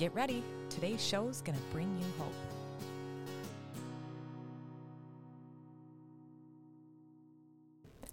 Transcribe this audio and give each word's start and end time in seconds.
Get 0.00 0.14
ready, 0.14 0.42
today's 0.70 1.04
show 1.04 1.28
is 1.28 1.42
going 1.42 1.58
to 1.58 1.64
bring 1.74 1.94
you 1.98 2.06
hope. 2.18 2.32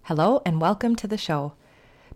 Hello, 0.02 0.42
and 0.44 0.60
welcome 0.60 0.96
to 0.96 1.06
the 1.06 1.16
show. 1.16 1.54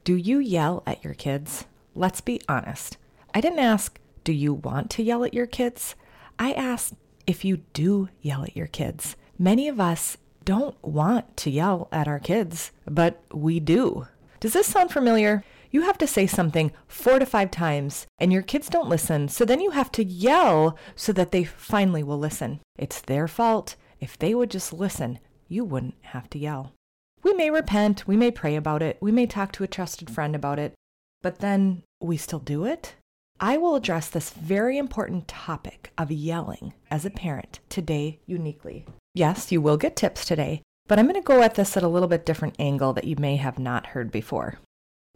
Do 0.04 0.14
you 0.14 0.40
yell 0.40 0.82
at 0.86 1.02
your 1.02 1.14
kids? 1.14 1.64
Let's 1.94 2.20
be 2.20 2.38
honest. 2.50 2.98
I 3.32 3.40
didn't 3.40 3.60
ask, 3.60 3.98
do 4.24 4.34
you 4.34 4.52
want 4.52 4.90
to 4.90 5.02
yell 5.02 5.24
at 5.24 5.32
your 5.32 5.46
kids? 5.46 5.94
I 6.38 6.52
asked 6.52 6.92
if 7.26 7.42
you 7.42 7.62
do 7.72 8.10
yell 8.20 8.42
at 8.42 8.54
your 8.54 8.66
kids. 8.66 9.16
Many 9.38 9.68
of 9.68 9.80
us 9.80 10.18
don't 10.44 10.76
want 10.84 11.34
to 11.38 11.50
yell 11.50 11.88
at 11.90 12.06
our 12.06 12.20
kids, 12.20 12.72
but 12.84 13.22
we 13.32 13.58
do. 13.58 14.06
Does 14.38 14.52
this 14.52 14.66
sound 14.66 14.90
familiar? 14.90 15.44
You 15.72 15.80
have 15.82 15.96
to 15.98 16.06
say 16.06 16.26
something 16.26 16.70
four 16.86 17.18
to 17.18 17.24
five 17.24 17.50
times 17.50 18.06
and 18.18 18.30
your 18.30 18.42
kids 18.42 18.68
don't 18.68 18.90
listen, 18.90 19.28
so 19.28 19.46
then 19.46 19.60
you 19.60 19.70
have 19.70 19.90
to 19.92 20.04
yell 20.04 20.76
so 20.94 21.14
that 21.14 21.32
they 21.32 21.44
finally 21.44 22.02
will 22.02 22.18
listen. 22.18 22.60
It's 22.78 23.00
their 23.00 23.26
fault. 23.26 23.76
If 23.98 24.18
they 24.18 24.34
would 24.34 24.50
just 24.50 24.74
listen, 24.74 25.18
you 25.48 25.64
wouldn't 25.64 25.94
have 26.02 26.28
to 26.30 26.38
yell. 26.38 26.74
We 27.22 27.32
may 27.32 27.50
repent, 27.50 28.06
we 28.06 28.18
may 28.18 28.30
pray 28.30 28.54
about 28.54 28.82
it, 28.82 28.98
we 29.00 29.12
may 29.12 29.26
talk 29.26 29.50
to 29.52 29.64
a 29.64 29.68
trusted 29.68 30.10
friend 30.10 30.36
about 30.36 30.58
it, 30.58 30.74
but 31.22 31.38
then 31.38 31.84
we 32.00 32.18
still 32.18 32.40
do 32.40 32.66
it? 32.66 32.96
I 33.40 33.56
will 33.56 33.74
address 33.74 34.10
this 34.10 34.30
very 34.30 34.76
important 34.76 35.26
topic 35.26 35.90
of 35.96 36.10
yelling 36.12 36.74
as 36.90 37.06
a 37.06 37.10
parent 37.10 37.60
today 37.70 38.20
uniquely. 38.26 38.84
Yes, 39.14 39.50
you 39.50 39.62
will 39.62 39.78
get 39.78 39.96
tips 39.96 40.26
today, 40.26 40.62
but 40.86 40.98
I'm 40.98 41.06
going 41.06 41.20
to 41.20 41.26
go 41.26 41.42
at 41.42 41.54
this 41.54 41.76
at 41.76 41.82
a 41.82 41.88
little 41.88 42.08
bit 42.08 42.26
different 42.26 42.56
angle 42.58 42.92
that 42.92 43.04
you 43.04 43.16
may 43.16 43.36
have 43.36 43.58
not 43.58 43.86
heard 43.86 44.10
before. 44.10 44.58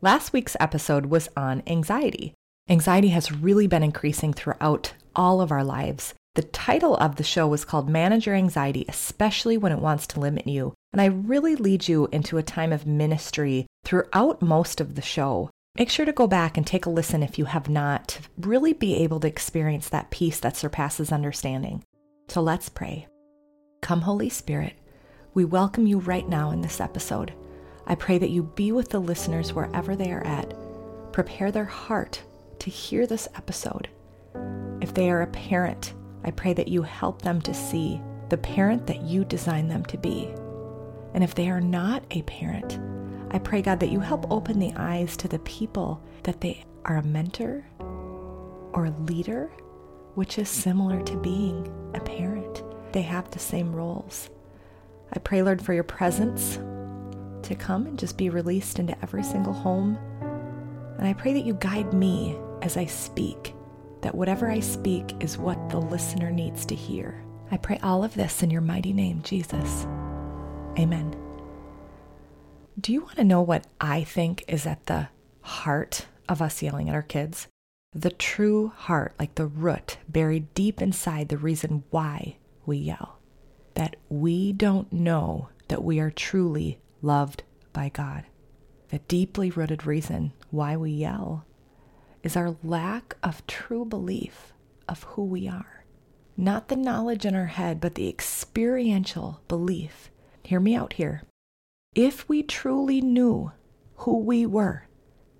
Last 0.02 0.34
week's 0.34 0.58
episode 0.60 1.06
was 1.06 1.30
on 1.38 1.62
anxiety. 1.66 2.34
Anxiety 2.68 3.08
has 3.08 3.32
really 3.32 3.66
been 3.66 3.82
increasing 3.82 4.34
throughout 4.34 4.92
all 5.14 5.40
of 5.40 5.50
our 5.50 5.64
lives. 5.64 6.12
The 6.34 6.42
title 6.42 6.98
of 6.98 7.16
the 7.16 7.24
show 7.24 7.48
was 7.48 7.64
called 7.64 7.88
Manage 7.88 8.26
Your 8.26 8.34
Anxiety, 8.34 8.84
especially 8.90 9.56
when 9.56 9.72
it 9.72 9.78
wants 9.78 10.06
to 10.08 10.20
limit 10.20 10.46
you. 10.46 10.74
And 10.92 11.00
I 11.00 11.06
really 11.06 11.56
lead 11.56 11.88
you 11.88 12.10
into 12.12 12.36
a 12.36 12.42
time 12.42 12.74
of 12.74 12.86
ministry 12.86 13.66
throughout 13.86 14.42
most 14.42 14.82
of 14.82 14.96
the 14.96 15.02
show. 15.02 15.48
Make 15.78 15.88
sure 15.88 16.04
to 16.04 16.12
go 16.12 16.26
back 16.26 16.58
and 16.58 16.66
take 16.66 16.84
a 16.84 16.90
listen 16.90 17.22
if 17.22 17.38
you 17.38 17.46
have 17.46 17.70
not, 17.70 18.08
to 18.08 18.20
really 18.36 18.74
be 18.74 18.96
able 18.96 19.20
to 19.20 19.28
experience 19.28 19.88
that 19.88 20.10
peace 20.10 20.38
that 20.40 20.58
surpasses 20.58 21.10
understanding. 21.10 21.82
So 22.28 22.42
let's 22.42 22.68
pray. 22.68 23.06
Come, 23.80 24.02
Holy 24.02 24.28
Spirit, 24.28 24.74
we 25.32 25.46
welcome 25.46 25.86
you 25.86 26.00
right 26.00 26.28
now 26.28 26.50
in 26.50 26.60
this 26.60 26.82
episode. 26.82 27.32
I 27.86 27.94
pray 27.94 28.18
that 28.18 28.30
you 28.30 28.42
be 28.42 28.72
with 28.72 28.90
the 28.90 28.98
listeners 28.98 29.52
wherever 29.52 29.94
they 29.94 30.10
are 30.10 30.24
at. 30.24 30.54
Prepare 31.12 31.52
their 31.52 31.64
heart 31.64 32.22
to 32.58 32.70
hear 32.70 33.06
this 33.06 33.28
episode. 33.36 33.88
If 34.80 34.92
they 34.92 35.10
are 35.10 35.22
a 35.22 35.28
parent, 35.28 35.94
I 36.24 36.32
pray 36.32 36.52
that 36.54 36.68
you 36.68 36.82
help 36.82 37.22
them 37.22 37.40
to 37.42 37.54
see 37.54 38.00
the 38.28 38.36
parent 38.36 38.86
that 38.88 39.02
you 39.02 39.24
designed 39.24 39.70
them 39.70 39.84
to 39.86 39.96
be. 39.96 40.28
And 41.14 41.22
if 41.22 41.34
they 41.34 41.48
are 41.48 41.60
not 41.60 42.02
a 42.10 42.22
parent, 42.22 42.78
I 43.30 43.38
pray, 43.38 43.62
God, 43.62 43.80
that 43.80 43.92
you 43.92 44.00
help 44.00 44.30
open 44.30 44.58
the 44.58 44.74
eyes 44.76 45.16
to 45.18 45.28
the 45.28 45.38
people 45.40 46.02
that 46.24 46.40
they 46.40 46.64
are 46.84 46.96
a 46.96 47.02
mentor 47.02 47.64
or 48.72 48.86
a 48.86 49.02
leader, 49.02 49.50
which 50.14 50.38
is 50.38 50.48
similar 50.48 51.02
to 51.02 51.16
being 51.16 51.72
a 51.94 52.00
parent. 52.00 52.62
They 52.92 53.02
have 53.02 53.30
the 53.30 53.38
same 53.38 53.74
roles. 53.74 54.28
I 55.12 55.20
pray, 55.20 55.42
Lord, 55.42 55.62
for 55.62 55.72
your 55.72 55.84
presence 55.84 56.58
to 57.46 57.54
come 57.54 57.86
and 57.86 57.98
just 57.98 58.16
be 58.16 58.30
released 58.30 58.78
into 58.78 59.00
every 59.02 59.22
single 59.22 59.52
home. 59.52 59.98
And 60.98 61.06
I 61.06 61.12
pray 61.12 61.32
that 61.32 61.44
you 61.44 61.54
guide 61.54 61.92
me 61.92 62.36
as 62.62 62.76
I 62.76 62.86
speak, 62.86 63.54
that 64.02 64.14
whatever 64.14 64.50
I 64.50 64.60
speak 64.60 65.14
is 65.20 65.38
what 65.38 65.68
the 65.68 65.80
listener 65.80 66.30
needs 66.30 66.64
to 66.66 66.74
hear. 66.74 67.22
I 67.50 67.56
pray 67.56 67.78
all 67.82 68.02
of 68.02 68.14
this 68.14 68.42
in 68.42 68.50
your 68.50 68.60
mighty 68.60 68.92
name, 68.92 69.22
Jesus. 69.22 69.86
Amen. 70.78 71.14
Do 72.78 72.92
you 72.92 73.02
want 73.02 73.16
to 73.16 73.24
know 73.24 73.40
what 73.40 73.66
I 73.80 74.04
think 74.04 74.44
is 74.48 74.66
at 74.66 74.86
the 74.86 75.08
heart 75.40 76.06
of 76.28 76.42
us 76.42 76.62
yelling 76.62 76.88
at 76.88 76.94
our 76.94 77.02
kids? 77.02 77.48
The 77.94 78.10
true 78.10 78.72
heart, 78.76 79.14
like 79.18 79.36
the 79.36 79.46
root 79.46 79.98
buried 80.08 80.52
deep 80.52 80.82
inside 80.82 81.28
the 81.28 81.38
reason 81.38 81.84
why 81.90 82.36
we 82.66 82.76
yell. 82.76 83.18
That 83.74 83.96
we 84.08 84.52
don't 84.52 84.92
know 84.92 85.48
that 85.68 85.82
we 85.82 85.98
are 86.00 86.10
truly 86.10 86.80
loved 87.02 87.42
by 87.72 87.88
God. 87.88 88.24
The 88.88 88.98
deeply 89.00 89.50
rooted 89.50 89.86
reason 89.86 90.32
why 90.50 90.76
we 90.76 90.90
yell 90.90 91.44
is 92.22 92.36
our 92.36 92.56
lack 92.62 93.16
of 93.22 93.46
true 93.46 93.84
belief 93.84 94.52
of 94.88 95.02
who 95.04 95.24
we 95.24 95.48
are. 95.48 95.84
Not 96.36 96.68
the 96.68 96.76
knowledge 96.76 97.24
in 97.24 97.34
our 97.34 97.46
head, 97.46 97.80
but 97.80 97.94
the 97.94 98.08
experiential 98.08 99.40
belief. 99.48 100.10
Hear 100.42 100.60
me 100.60 100.74
out 100.74 100.94
here. 100.94 101.22
If 101.94 102.28
we 102.28 102.42
truly 102.42 103.00
knew 103.00 103.52
who 103.96 104.18
we 104.18 104.44
were 104.44 104.86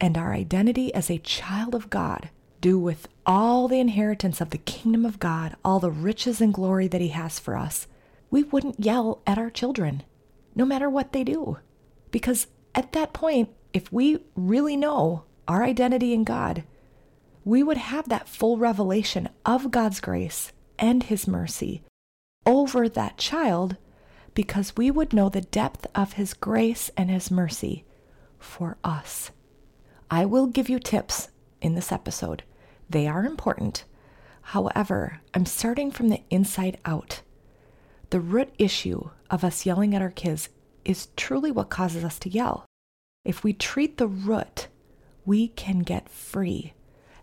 and 0.01 0.17
our 0.17 0.33
identity 0.33 0.93
as 0.95 1.11
a 1.11 1.19
child 1.19 1.75
of 1.75 1.91
God, 1.91 2.31
do 2.61 2.79
with 2.79 3.09
all 3.27 3.69
the 3.69 3.79
inheritance 3.79 4.41
of 4.41 4.51
the 4.51 4.59
kingdom 4.59 5.05
of 5.05 5.21
God, 5.21 5.55
all 5.65 5.79
the 5.81 5.91
riches 5.91 6.41
and 6.41 6.53
glory 6.53 6.89
that 6.89 7.01
He 7.01 7.09
has 7.09 7.39
for 7.39 7.57
us, 7.57 7.87
we 8.31 8.43
wouldn't 8.43 8.81
yell 8.81 9.23
at 9.27 9.39
our 9.39 9.51
children 9.51 10.03
no 10.57 10.65
matter 10.65 10.91
what 10.91 11.13
they 11.13 11.23
do. 11.23 11.59
Because 12.11 12.49
at 12.75 12.93
that 12.93 13.13
point, 13.13 13.51
if 13.73 13.93
we 13.93 14.19
really 14.35 14.77
know 14.77 15.25
our 15.47 15.63
identity 15.63 16.13
in 16.13 16.25
God, 16.25 16.65
we 17.45 17.63
would 17.63 17.77
have 17.77 18.09
that 18.09 18.29
full 18.29 18.59
revelation 18.59 19.29
of 19.45 19.71
God's 19.71 20.01
grace 20.01 20.51
and 20.79 21.05
His 21.05 21.29
mercy 21.29 21.85
over 22.45 22.89
that 22.89 23.19
child 23.19 23.77
because 24.35 24.77
we 24.77 24.91
would 24.91 25.13
know 25.13 25.29
the 25.29 25.41
depth 25.41 25.87
of 25.95 26.15
His 26.15 26.35
grace 26.35 26.91
and 26.97 27.11
His 27.11 27.31
mercy 27.31 27.85
for 28.39 28.79
us. 28.83 29.31
I 30.11 30.25
will 30.25 30.47
give 30.47 30.69
you 30.69 30.79
tips 30.79 31.29
in 31.61 31.75
this 31.75 31.93
episode. 31.93 32.43
They 32.89 33.07
are 33.07 33.25
important. 33.25 33.85
However, 34.43 35.21
I'm 35.35 35.47
starting 35.47 35.91
from 35.91 36.09
the 36.09 36.23
inside 36.31 36.79
out. 36.85 37.23
The 38.11 38.21
root 38.21 38.55
issue 38.59 39.11
of 39.31 39.45
us 39.45 39.67
yelling 39.67 39.95
at 39.95 40.03
our 40.03 40.11
kids 40.11 40.49
is 40.85 41.09
truly 41.17 41.51
what 41.51 41.71
causes 41.71 42.05
us 42.05 42.19
to 42.21 42.29
yell. 42.29 42.65
If 43.25 43.43
we 43.43 43.53
treat 43.53 43.99
the 43.99 44.07
root, 44.07 44.69
we 45.25 45.49
can 45.49 45.81
get 45.81 46.09
free, 46.09 46.75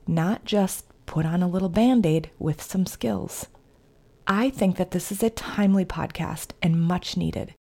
not 0.06 0.46
just 0.46 0.86
put 1.06 1.26
on 1.26 1.42
a 1.42 1.48
little 1.48 1.70
band 1.70 2.06
aid 2.06 2.30
with 2.40 2.62
some 2.62 2.86
skills. 2.86 3.48
I 4.28 4.50
think 4.50 4.78
that 4.78 4.92
this 4.92 5.12
is 5.12 5.24
a 5.24 5.30
timely 5.30 5.86
podcast 5.86 6.52
and 6.62 6.82
much 6.82 7.18
needed. 7.18 7.54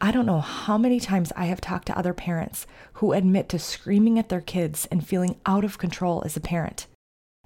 I 0.00 0.10
don't 0.10 0.26
know 0.26 0.40
how 0.40 0.76
many 0.76 1.00
times 1.00 1.32
I 1.36 1.46
have 1.46 1.60
talked 1.60 1.86
to 1.86 1.98
other 1.98 2.12
parents 2.12 2.66
who 2.94 3.12
admit 3.12 3.48
to 3.50 3.58
screaming 3.58 4.18
at 4.18 4.28
their 4.28 4.40
kids 4.40 4.86
and 4.90 5.06
feeling 5.06 5.40
out 5.46 5.64
of 5.64 5.78
control 5.78 6.22
as 6.24 6.36
a 6.36 6.40
parent. 6.40 6.86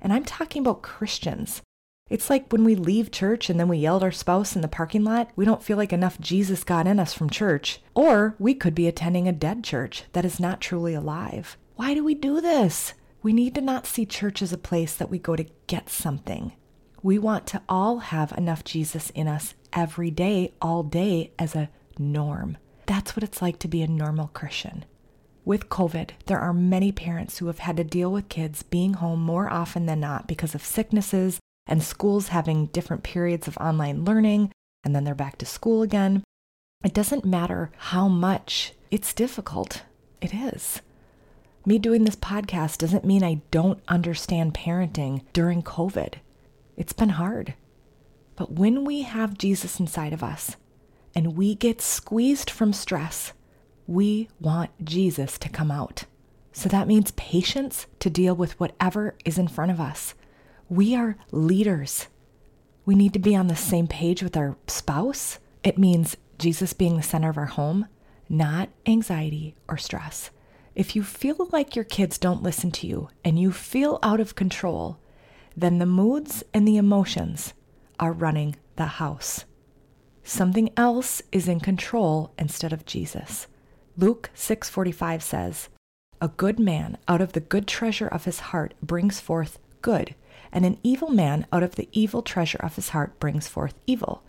And 0.01 0.13
I'm 0.13 0.25
talking 0.25 0.63
about 0.63 0.83
Christians. 0.83 1.63
It's 2.11 2.31
like 2.31 2.51
when 2.51 2.65
we 2.65 2.75
leave 2.75 3.11
church 3.11 3.51
and 3.51 3.61
then 3.61 3.69
we 3.69 3.79
yell 3.79 3.97
at 3.97 4.03
our 4.03 4.11
spouse 4.11 4.57
in 4.57 4.63
the 4.63 4.69
parking 4.69 5.05
lot, 5.05 5.31
we 5.37 5.45
don't 5.45 5.63
feel 5.63 5.77
like 5.77 5.93
enough 5.93 6.19
Jesus 6.21 6.65
got 6.65 6.87
in 6.87 6.99
us 6.99 7.13
from 7.13 7.29
church. 7.29 7.81
Or 7.95 8.35
we 8.39 8.55
could 8.55 8.75
be 8.75 8.87
attending 8.87 9.29
a 9.29 9.33
dead 9.33 9.63
church 9.63 10.05
that 10.13 10.25
is 10.25 10.41
not 10.41 10.61
truly 10.61 10.95
alive. 10.95 11.59
Why 11.77 11.95
do 11.95 12.03
we 12.03 12.15
do 12.15 12.41
this? 12.41 12.95
We 13.23 13.33
need 13.33 13.55
to 13.57 13.61
not 13.61 13.87
see 13.87 14.07
church 14.07 14.41
as 14.41 14.53
a 14.53 14.59
place 14.59 14.95
that 14.95 15.11
we 15.11 15.19
go 15.19 15.37
to 15.37 15.47
get 15.67 15.91
something. 15.91 16.53
We 17.03 17.19
want 17.19 17.47
to 17.49 17.63
all 17.69 17.99
have 17.99 18.33
enough 18.33 18.65
Jesus 18.65 19.11
in 19.11 19.29
us 19.29 19.55
every 19.73 20.11
day, 20.11 20.55
all 20.63 20.83
day, 20.83 21.33
as 21.39 21.55
a 21.55 21.69
norm. 21.99 22.57
That's 22.87 23.15
what 23.15 23.23
it's 23.23 23.43
like 23.43 23.59
to 23.61 23.69
be 23.69 23.83
a 23.83 23.87
normal 23.87 24.29
Christian. 24.29 24.85
With 25.45 25.69
COVID, 25.69 26.11
there 26.27 26.41
are 26.41 26.53
many 26.53 26.91
parents 26.91 27.39
who 27.39 27.47
have 27.47 27.61
had 27.61 27.77
to 27.77 27.85
deal 27.85 28.11
with 28.11 28.29
kids 28.29 28.63
being 28.63 28.95
home 28.95 29.21
more 29.21 29.51
often 29.53 29.87
than 29.87 30.01
not 30.01 30.27
because 30.27 30.55
of 30.55 30.65
sicknesses 30.65 31.39
and 31.69 31.83
schools 31.83 32.29
having 32.29 32.67
different 32.67 33.05
periods 33.05 33.47
of 33.47 33.57
online 33.59 34.05
learning, 34.05 34.51
and 34.85 34.97
then 34.97 35.05
they're 35.05 35.15
back 35.15 35.39
to 35.39 35.47
school 35.47 35.83
again. 35.83 36.25
It 36.83 36.95
doesn't 36.95 37.25
matter 37.25 37.71
how 37.77 38.09
much 38.09 38.73
it's 38.91 39.13
difficult. 39.13 39.83
It 40.21 40.33
is. 40.35 40.81
Me 41.67 41.79
doing 41.79 42.05
this 42.05 42.17
podcast 42.17 42.79
doesn't 42.79 43.05
mean 43.05 43.23
I 43.23 43.43
don't 43.51 43.81
understand 43.89 44.55
parenting 44.55 45.23
during 45.33 45.63
COVID. 45.63 46.15
It's 46.77 46.93
been 46.95 47.11
hard. 47.11 47.55
But 48.37 48.53
when 48.53 48.85
we 48.85 49.03
have 49.03 49.37
Jesus 49.37 49.79
inside 49.79 50.13
of 50.13 50.23
us 50.23 50.57
and 51.15 51.37
we 51.37 51.55
get 51.55 51.81
squeezed 51.83 52.49
from 52.49 52.73
stress, 52.73 53.33
we 53.87 54.29
want 54.41 54.71
Jesus 54.85 55.39
to 55.39 55.49
come 55.49 55.71
out. 55.71 56.05
So 56.53 56.69
that 56.69 56.89
means 56.89 57.11
patience 57.13 57.87
to 58.01 58.09
deal 58.09 58.35
with 58.35 58.59
whatever 58.59 59.15
is 59.25 59.39
in 59.39 59.49
front 59.49 59.71
of 59.71 59.81
us. 59.81 60.15
We 60.71 60.95
are 60.95 61.17
leaders. 61.33 62.09
We 62.85 62.95
need 62.95 63.15
to 63.15 63.19
be 63.19 63.35
on 63.35 63.47
the 63.47 63.57
same 63.57 63.87
page 63.87 64.23
with 64.23 64.37
our 64.37 64.57
spouse. 64.67 65.39
It 65.65 65.79
means 65.79 66.19
Jesus 66.39 66.75
being 66.75 66.97
the 66.97 67.03
center 67.03 67.31
of 67.31 67.39
our 67.39 67.47
home, 67.47 67.87
not 68.29 68.69
anxiety 68.85 69.57
or 69.67 69.79
stress. 69.79 70.31
If 70.75 70.95
you 70.95 71.03
feel 71.03 71.49
like 71.53 71.75
your 71.75 71.87
kids 71.87 72.19
don't 72.19 72.43
listen 72.43 72.71
to 72.73 72.87
you 72.87 73.09
and 73.25 73.39
you 73.39 73.51
feel 73.51 73.99
out 74.03 74.21
of 74.21 74.35
control, 74.35 74.99
then 75.57 75.79
the 75.79 75.87
moods 75.87 76.45
and 76.53 76.69
the 76.69 76.77
emotions 76.77 77.55
are 77.99 78.13
running 78.13 78.55
the 78.77 78.85
house. 78.85 79.47
Something 80.23 80.71
else 80.77 81.23
is 81.33 81.49
in 81.49 81.61
control 81.61 82.35
instead 82.39 82.75
of 82.75 82.85
Jesus. 82.85 83.47
Luke 83.97 84.31
6:45 84.35 85.23
says, 85.23 85.71
"A 86.21 86.29
good 86.29 86.61
man 86.61 86.99
out 87.09 87.23
of 87.23 87.33
the 87.33 87.41
good 87.41 87.67
treasure 87.67 88.07
of 88.07 88.27
his 88.27 88.41
heart 88.41 88.75
brings 88.83 89.19
forth 89.19 89.59
good, 89.81 90.15
and 90.53 90.65
an 90.65 90.79
evil 90.83 91.11
man 91.11 91.47
out 91.53 91.63
of 91.63 91.77
the 91.77 91.89
evil 91.93 92.23
treasure 92.23 92.61
of 92.63 92.77
his 92.77 92.91
heart 92.91 93.19
brings 93.21 93.49
forth 93.49 93.75
evil. 93.87 94.23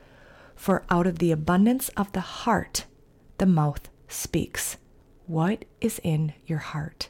For 0.55 0.83
out 0.89 1.07
of 1.07 1.19
the 1.19 1.31
abundance 1.31 1.89
of 1.89 2.11
the 2.11 2.21
heart 2.21 2.85
the 3.37 3.45
mouth 3.45 3.89
speaks." 4.07 4.77
What 5.27 5.65
is 5.79 5.99
in 6.03 6.33
your 6.45 6.59
heart? 6.59 7.09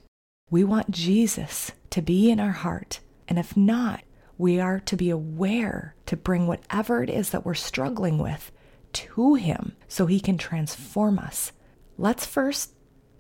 We 0.52 0.64
want 0.64 0.92
Jesus 0.92 1.72
to 1.92 2.02
be 2.02 2.30
in 2.30 2.40
our 2.40 2.52
heart. 2.52 3.00
And 3.28 3.40
if 3.40 3.56
not, 3.56 4.02
we 4.38 4.60
are 4.60 4.80
to 4.82 4.96
be 4.96 5.10
aware 5.10 5.96
to 6.06 6.18
bring 6.18 6.48
whatever 6.48 7.04
it 7.04 7.10
is 7.10 7.30
that 7.30 7.46
we're 7.46 7.54
struggling 7.54 8.18
with 8.18 8.52
to 8.94 9.36
Him 9.36 9.76
so 9.88 10.06
He 10.06 10.20
can 10.20 10.38
transform 10.38 11.20
us. 11.20 11.52
Let's 11.98 12.26
first 12.26 12.74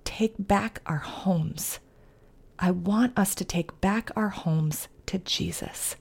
take 0.03 0.35
back 0.37 0.81
our 0.85 0.97
homes. 0.97 1.79
I 2.57 2.71
want 2.71 3.17
us 3.17 3.35
to 3.35 3.45
take 3.45 3.79
back 3.79 4.11
our 4.15 4.29
homes 4.29 4.87
to 5.09 5.19
Jesus. 5.19 5.95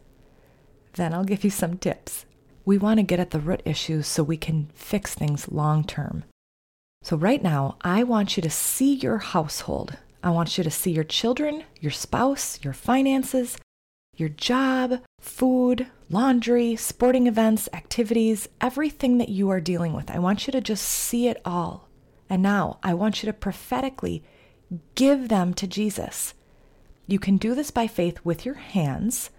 Then 0.94 1.14
I'll 1.14 1.24
give 1.24 1.44
you 1.44 1.50
some 1.50 1.78
tips. 1.78 2.26
We 2.64 2.76
want 2.76 2.98
to 2.98 3.02
get 3.02 3.20
at 3.20 3.30
the 3.30 3.40
root 3.40 3.62
issues 3.64 4.06
so 4.06 4.22
we 4.22 4.36
can 4.36 4.70
fix 4.74 5.14
things 5.14 5.50
long 5.50 5.84
term. 5.84 6.24
So, 7.02 7.16
right 7.16 7.42
now, 7.42 7.76
I 7.80 8.02
want 8.02 8.36
you 8.36 8.42
to 8.42 8.50
see 8.50 8.94
your 8.94 9.18
household. 9.18 9.96
I 10.22 10.30
want 10.30 10.58
you 10.58 10.64
to 10.64 10.70
see 10.70 10.90
your 10.90 11.04
children, 11.04 11.64
your 11.80 11.92
spouse, 11.92 12.62
your 12.62 12.72
finances, 12.72 13.56
your 14.16 14.28
job, 14.28 15.00
food, 15.20 15.86
laundry, 16.10 16.76
sporting 16.76 17.26
events, 17.26 17.68
activities, 17.72 18.48
everything 18.60 19.18
that 19.18 19.28
you 19.28 19.48
are 19.48 19.60
dealing 19.60 19.94
with. 19.94 20.10
I 20.10 20.18
want 20.18 20.46
you 20.46 20.52
to 20.52 20.60
just 20.60 20.84
see 20.84 21.28
it 21.28 21.40
all. 21.44 21.88
And 22.28 22.42
now 22.42 22.78
I 22.82 22.94
want 22.94 23.22
you 23.22 23.26
to 23.28 23.32
prophetically 23.32 24.22
give 24.94 25.28
them 25.28 25.54
to 25.54 25.66
Jesus. 25.66 26.34
You 27.08 27.18
can 27.18 27.38
do 27.38 27.54
this 27.54 27.70
by 27.70 27.86
faith 27.86 28.20
with 28.22 28.44
your 28.44 28.56
hands, 28.56 29.30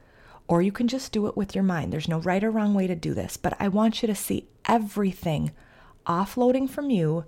or 0.48 0.63
you 0.63 0.71
can 0.71 0.88
just 0.88 1.12
do 1.12 1.27
it 1.27 1.38
with 1.38 1.54
your 1.54 1.63
mind. 1.63 1.94
There's 1.94 2.07
no 2.07 2.18
right 2.19 2.44
or 2.44 2.50
wrong 2.50 2.74
way 2.74 2.88
to 2.88 2.95
do 2.95 3.13
this, 3.13 3.38
but 3.38 3.56
I 3.60 3.68
want 3.68 4.01
you 4.01 4.07
to 4.07 4.16
see 4.16 4.50
everything 4.68 5.51
offloading 6.07 6.68
from 6.68 6.89
you 6.89 7.25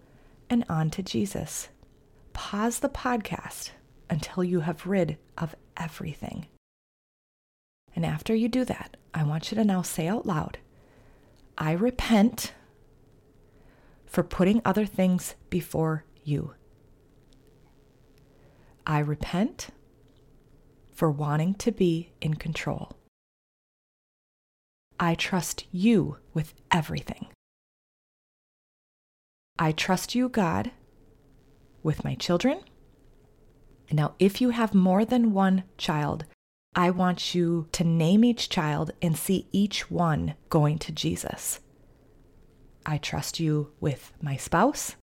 and 0.50 0.66
on 0.68 0.90
to 0.90 1.04
Jesus. 1.04 1.70
Pause 2.34 2.80
the 2.80 2.90
podcast 2.90 3.70
until 4.10 4.44
you 4.44 4.62
have 4.62 4.88
rid 4.88 5.20
of 5.38 5.56
everything. 5.78 6.48
And 7.96 8.04
after 8.04 8.34
you 8.34 8.50
do 8.50 8.66
that, 8.66 8.98
I 9.14 9.24
want 9.24 9.52
you 9.52 9.56
to 9.58 9.64
now 9.64 9.84
say 9.84 10.08
out 10.08 10.26
loud, 10.26 10.58
I 11.56 11.74
repent 11.74 12.54
for 14.08 14.24
putting 14.24 14.64
other 14.66 14.88
things 14.88 15.36
before 15.52 16.04
you. 16.24 16.56
I 18.88 18.98
repent 18.98 19.68
for 21.02 21.10
wanting 21.10 21.56
to 21.56 21.72
be 21.72 22.12
in 22.22 22.36
control. 22.36 22.92
I 25.00 25.16
trust 25.16 25.66
you 25.72 26.18
with 26.36 26.54
everything. 26.70 27.26
I 29.58 29.72
trust 29.72 30.14
you, 30.14 30.30
God, 30.30 30.70
with 31.82 32.04
my 32.04 32.14
children. 32.14 32.60
Now, 33.92 34.14
if 34.20 34.42
you 34.42 34.52
have 34.52 34.76
more 34.76 35.04
than 35.04 35.34
one 35.34 35.64
child, 35.76 36.26
I 36.76 36.92
want 36.92 37.34
you 37.34 37.66
to 37.72 37.84
name 37.84 38.24
each 38.24 38.48
child 38.48 38.92
and 39.02 39.18
see 39.18 39.48
each 39.52 39.90
one 39.90 40.36
going 40.50 40.78
to 40.86 40.92
Jesus. 40.92 41.62
I 42.86 43.00
trust 43.00 43.40
you 43.40 43.72
with 43.80 44.14
my 44.22 44.38
spouse. 44.38 44.98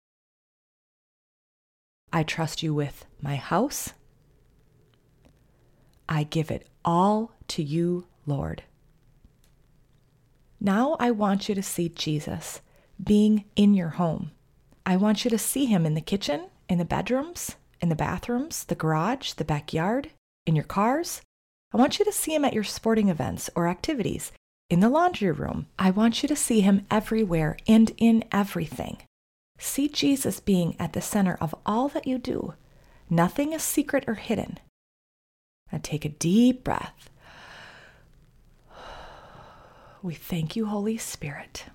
I 2.12 2.22
trust 2.22 2.62
you 2.62 2.74
with 2.74 3.06
my 3.22 3.36
house. 3.36 3.94
I 6.08 6.24
give 6.24 6.50
it 6.50 6.68
all 6.84 7.32
to 7.48 7.62
you, 7.62 8.06
Lord. 8.26 8.62
Now 10.60 10.96
I 10.98 11.10
want 11.10 11.48
you 11.48 11.54
to 11.54 11.62
see 11.62 11.88
Jesus 11.88 12.60
being 13.02 13.44
in 13.56 13.74
your 13.74 13.90
home. 13.90 14.30
I 14.84 14.96
want 14.96 15.24
you 15.24 15.30
to 15.30 15.38
see 15.38 15.66
him 15.66 15.84
in 15.84 15.94
the 15.94 16.00
kitchen, 16.00 16.46
in 16.68 16.78
the 16.78 16.84
bedrooms, 16.84 17.56
in 17.80 17.88
the 17.88 17.96
bathrooms, 17.96 18.64
the 18.64 18.74
garage, 18.74 19.32
the 19.32 19.44
backyard, 19.44 20.10
in 20.46 20.54
your 20.54 20.64
cars. 20.64 21.20
I 21.72 21.76
want 21.76 21.98
you 21.98 22.04
to 22.04 22.12
see 22.12 22.34
him 22.34 22.44
at 22.44 22.54
your 22.54 22.64
sporting 22.64 23.08
events 23.08 23.50
or 23.54 23.68
activities, 23.68 24.32
in 24.70 24.80
the 24.80 24.88
laundry 24.88 25.30
room. 25.30 25.66
I 25.78 25.90
want 25.90 26.22
you 26.22 26.28
to 26.28 26.36
see 26.36 26.60
him 26.60 26.86
everywhere 26.90 27.56
and 27.66 27.92
in 27.98 28.24
everything. 28.32 28.98
See 29.58 29.88
Jesus 29.88 30.40
being 30.40 30.76
at 30.78 30.92
the 30.92 31.00
center 31.00 31.36
of 31.40 31.54
all 31.64 31.88
that 31.88 32.06
you 32.06 32.18
do. 32.18 32.54
Nothing 33.10 33.52
is 33.52 33.62
secret 33.62 34.04
or 34.06 34.14
hidden. 34.14 34.58
Now 35.72 35.80
take 35.82 36.04
a 36.04 36.10
deep 36.10 36.64
breath. 36.64 37.10
We 40.02 40.14
thank 40.14 40.54
you, 40.54 40.66
Holy 40.66 40.98
Spirit. 40.98 41.66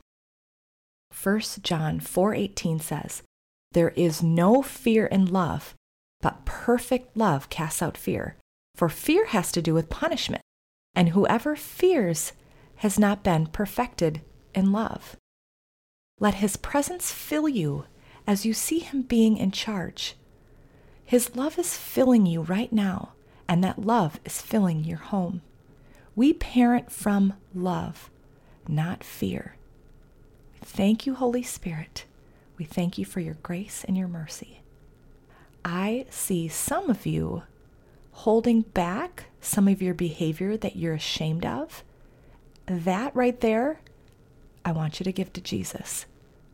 1 1.11 1.41
John 1.63 1.99
4:18 1.99 2.79
says, 2.79 3.23
"There 3.71 3.89
is 3.91 4.23
no 4.23 4.61
fear 4.61 5.05
in 5.05 5.25
love, 5.25 5.75
but 6.21 6.45
perfect 6.45 7.17
love 7.17 7.49
casts 7.49 7.81
out 7.81 7.97
fear, 7.97 8.37
for 8.75 8.87
fear 8.87 9.27
has 9.27 9.51
to 9.51 9.61
do 9.61 9.73
with 9.73 9.89
punishment, 9.89 10.41
and 10.95 11.09
whoever 11.09 11.55
fears 11.55 12.31
has 12.77 12.97
not 12.97 13.23
been 13.23 13.47
perfected 13.47 14.21
in 14.55 14.71
love." 14.71 15.17
Let 16.19 16.35
his 16.35 16.55
presence 16.55 17.11
fill 17.11 17.49
you 17.49 17.85
as 18.25 18.45
you 18.45 18.53
see 18.53 18.79
him 18.79 19.01
being 19.01 19.37
in 19.37 19.51
charge. 19.51 20.15
His 21.03 21.35
love 21.35 21.59
is 21.59 21.75
filling 21.75 22.25
you 22.25 22.41
right 22.43 22.71
now, 22.71 23.13
and 23.51 23.61
that 23.65 23.85
love 23.85 24.17
is 24.23 24.41
filling 24.41 24.85
your 24.85 24.97
home. 24.97 25.41
We 26.15 26.31
parent 26.31 26.89
from 26.89 27.33
love, 27.53 28.09
not 28.65 29.03
fear. 29.03 29.57
Thank 30.61 31.05
you, 31.05 31.15
Holy 31.15 31.43
Spirit. 31.43 32.05
We 32.57 32.63
thank 32.63 32.97
you 32.97 33.03
for 33.03 33.19
your 33.19 33.33
grace 33.43 33.83
and 33.85 33.97
your 33.97 34.07
mercy. 34.07 34.61
I 35.65 36.05
see 36.09 36.47
some 36.47 36.89
of 36.89 37.05
you 37.05 37.43
holding 38.13 38.61
back 38.61 39.25
some 39.41 39.67
of 39.67 39.81
your 39.81 39.95
behavior 39.95 40.55
that 40.55 40.77
you're 40.77 40.93
ashamed 40.93 41.45
of. 41.45 41.83
That 42.67 43.13
right 43.13 43.37
there, 43.41 43.81
I 44.63 44.71
want 44.71 45.01
you 45.01 45.03
to 45.03 45.11
give 45.11 45.33
to 45.33 45.41
Jesus. 45.41 46.05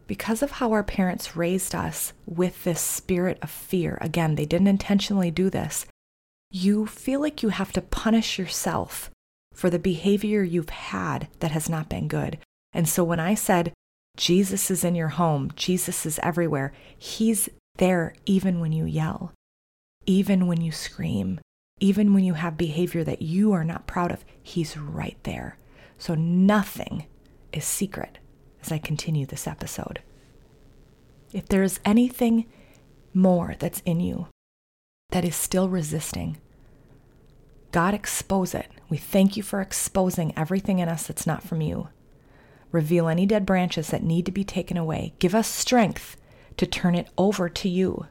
Because 0.07 0.41
of 0.41 0.49
how 0.49 0.71
our 0.71 0.83
parents 0.83 1.35
raised 1.35 1.75
us 1.75 2.13
with 2.25 2.63
this 2.63 2.81
spirit 2.81 3.37
of 3.43 3.51
fear, 3.51 3.99
again, 4.01 4.33
they 4.33 4.47
didn't 4.47 4.65
intentionally 4.65 5.29
do 5.29 5.51
this. 5.51 5.85
You 6.49 6.85
feel 6.85 7.19
like 7.19 7.43
you 7.43 7.49
have 7.49 7.73
to 7.73 7.81
punish 7.81 8.39
yourself 8.39 9.11
for 9.53 9.69
the 9.69 9.79
behavior 9.79 10.43
you've 10.43 10.69
had 10.69 11.27
that 11.39 11.51
has 11.51 11.69
not 11.69 11.89
been 11.89 12.07
good. 12.07 12.37
And 12.73 12.87
so 12.87 13.03
when 13.03 13.19
I 13.19 13.35
said, 13.35 13.73
Jesus 14.15 14.71
is 14.71 14.83
in 14.83 14.95
your 14.95 15.09
home, 15.09 15.51
Jesus 15.55 16.05
is 16.05 16.19
everywhere. 16.23 16.73
He's 16.97 17.49
there 17.77 18.13
even 18.25 18.59
when 18.59 18.71
you 18.71 18.85
yell, 18.85 19.33
even 20.05 20.47
when 20.47 20.61
you 20.61 20.71
scream, 20.71 21.39
even 21.79 22.13
when 22.13 22.23
you 22.23 22.33
have 22.33 22.57
behavior 22.57 23.03
that 23.03 23.21
you 23.21 23.51
are 23.51 23.63
not 23.63 23.87
proud 23.87 24.11
of. 24.11 24.23
He's 24.41 24.77
right 24.77 25.17
there. 25.23 25.57
So 25.97 26.15
nothing 26.15 27.05
is 27.51 27.65
secret 27.65 28.19
as 28.61 28.71
I 28.71 28.77
continue 28.77 29.25
this 29.25 29.47
episode. 29.47 30.01
If 31.33 31.47
there 31.47 31.63
is 31.63 31.79
anything 31.83 32.45
more 33.13 33.55
that's 33.59 33.81
in 33.85 33.99
you 33.99 34.27
that 35.11 35.25
is 35.25 35.35
still 35.35 35.69
resisting, 35.69 36.37
God 37.71 37.93
expose 37.93 38.53
it. 38.53 38.69
We 38.89 38.97
thank 38.97 39.37
you 39.37 39.43
for 39.43 39.61
exposing 39.61 40.33
everything 40.37 40.79
in 40.79 40.89
us 40.89 41.07
that's 41.07 41.27
not 41.27 41.43
from 41.43 41.61
you. 41.61 41.89
Reveal 42.71 43.07
any 43.07 43.25
dead 43.25 43.45
branches 43.45 43.89
that 43.89 44.03
need 44.03 44.25
to 44.25 44.31
be 44.31 44.43
taken 44.43 44.77
away. 44.77 45.13
Give 45.19 45.33
us 45.35 45.47
strength 45.47 46.17
to 46.57 46.65
turn 46.65 46.95
it 46.95 47.07
over 47.17 47.47
to 47.49 47.69
you. 47.69 48.07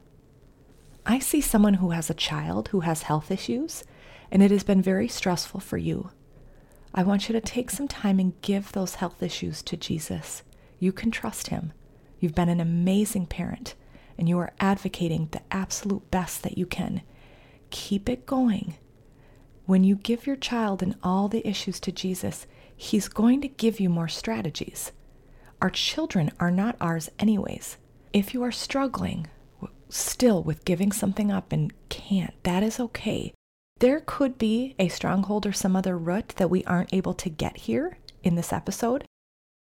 I 1.05 1.19
see 1.19 1.41
someone 1.41 1.75
who 1.75 1.91
has 1.91 2.09
a 2.09 2.15
child 2.15 2.69
who 2.69 2.81
has 2.81 3.03
health 3.03 3.31
issues, 3.31 3.83
and 4.31 4.41
it 4.41 4.51
has 4.51 4.63
been 4.63 4.81
very 4.81 5.07
stressful 5.07 5.59
for 5.59 5.77
you. 5.77 6.09
I 6.93 7.03
want 7.03 7.29
you 7.29 7.33
to 7.33 7.41
take 7.41 7.69
some 7.69 7.87
time 7.87 8.19
and 8.19 8.39
give 8.41 8.71
those 8.71 8.95
health 8.95 9.21
issues 9.21 9.61
to 9.63 9.77
Jesus. 9.77 10.43
You 10.79 10.91
can 10.91 11.11
trust 11.11 11.47
him. 11.47 11.73
You've 12.19 12.35
been 12.35 12.49
an 12.49 12.59
amazing 12.59 13.27
parent 13.27 13.75
and 14.17 14.27
you 14.27 14.37
are 14.39 14.53
advocating 14.59 15.29
the 15.31 15.41
absolute 15.51 16.09
best 16.11 16.43
that 16.43 16.57
you 16.57 16.65
can. 16.65 17.01
Keep 17.69 18.09
it 18.09 18.25
going. 18.25 18.75
When 19.65 19.83
you 19.83 19.95
give 19.95 20.25
your 20.25 20.35
child 20.35 20.81
and 20.81 20.95
all 21.03 21.27
the 21.27 21.45
issues 21.47 21.79
to 21.81 21.91
Jesus, 21.91 22.47
He's 22.75 23.07
going 23.07 23.41
to 23.41 23.47
give 23.47 23.79
you 23.79 23.89
more 23.89 24.07
strategies. 24.07 24.91
Our 25.61 25.71
children 25.71 26.31
are 26.39 26.51
not 26.51 26.75
ours, 26.79 27.09
anyways. 27.17 27.77
If 28.13 28.33
you 28.33 28.43
are 28.43 28.51
struggling 28.51 29.27
still 29.89 30.43
with 30.43 30.65
giving 30.65 30.91
something 30.91 31.31
up 31.31 31.51
and 31.51 31.73
can't, 31.89 32.33
that 32.43 32.63
is 32.63 32.79
okay. 32.79 33.33
There 33.79 34.01
could 34.05 34.37
be 34.37 34.75
a 34.79 34.87
stronghold 34.87 35.45
or 35.45 35.53
some 35.53 35.75
other 35.75 35.97
root 35.97 36.29
that 36.37 36.49
we 36.49 36.63
aren't 36.65 36.93
able 36.93 37.13
to 37.15 37.29
get 37.29 37.57
here 37.57 37.97
in 38.23 38.35
this 38.35 38.51
episode. 38.51 39.05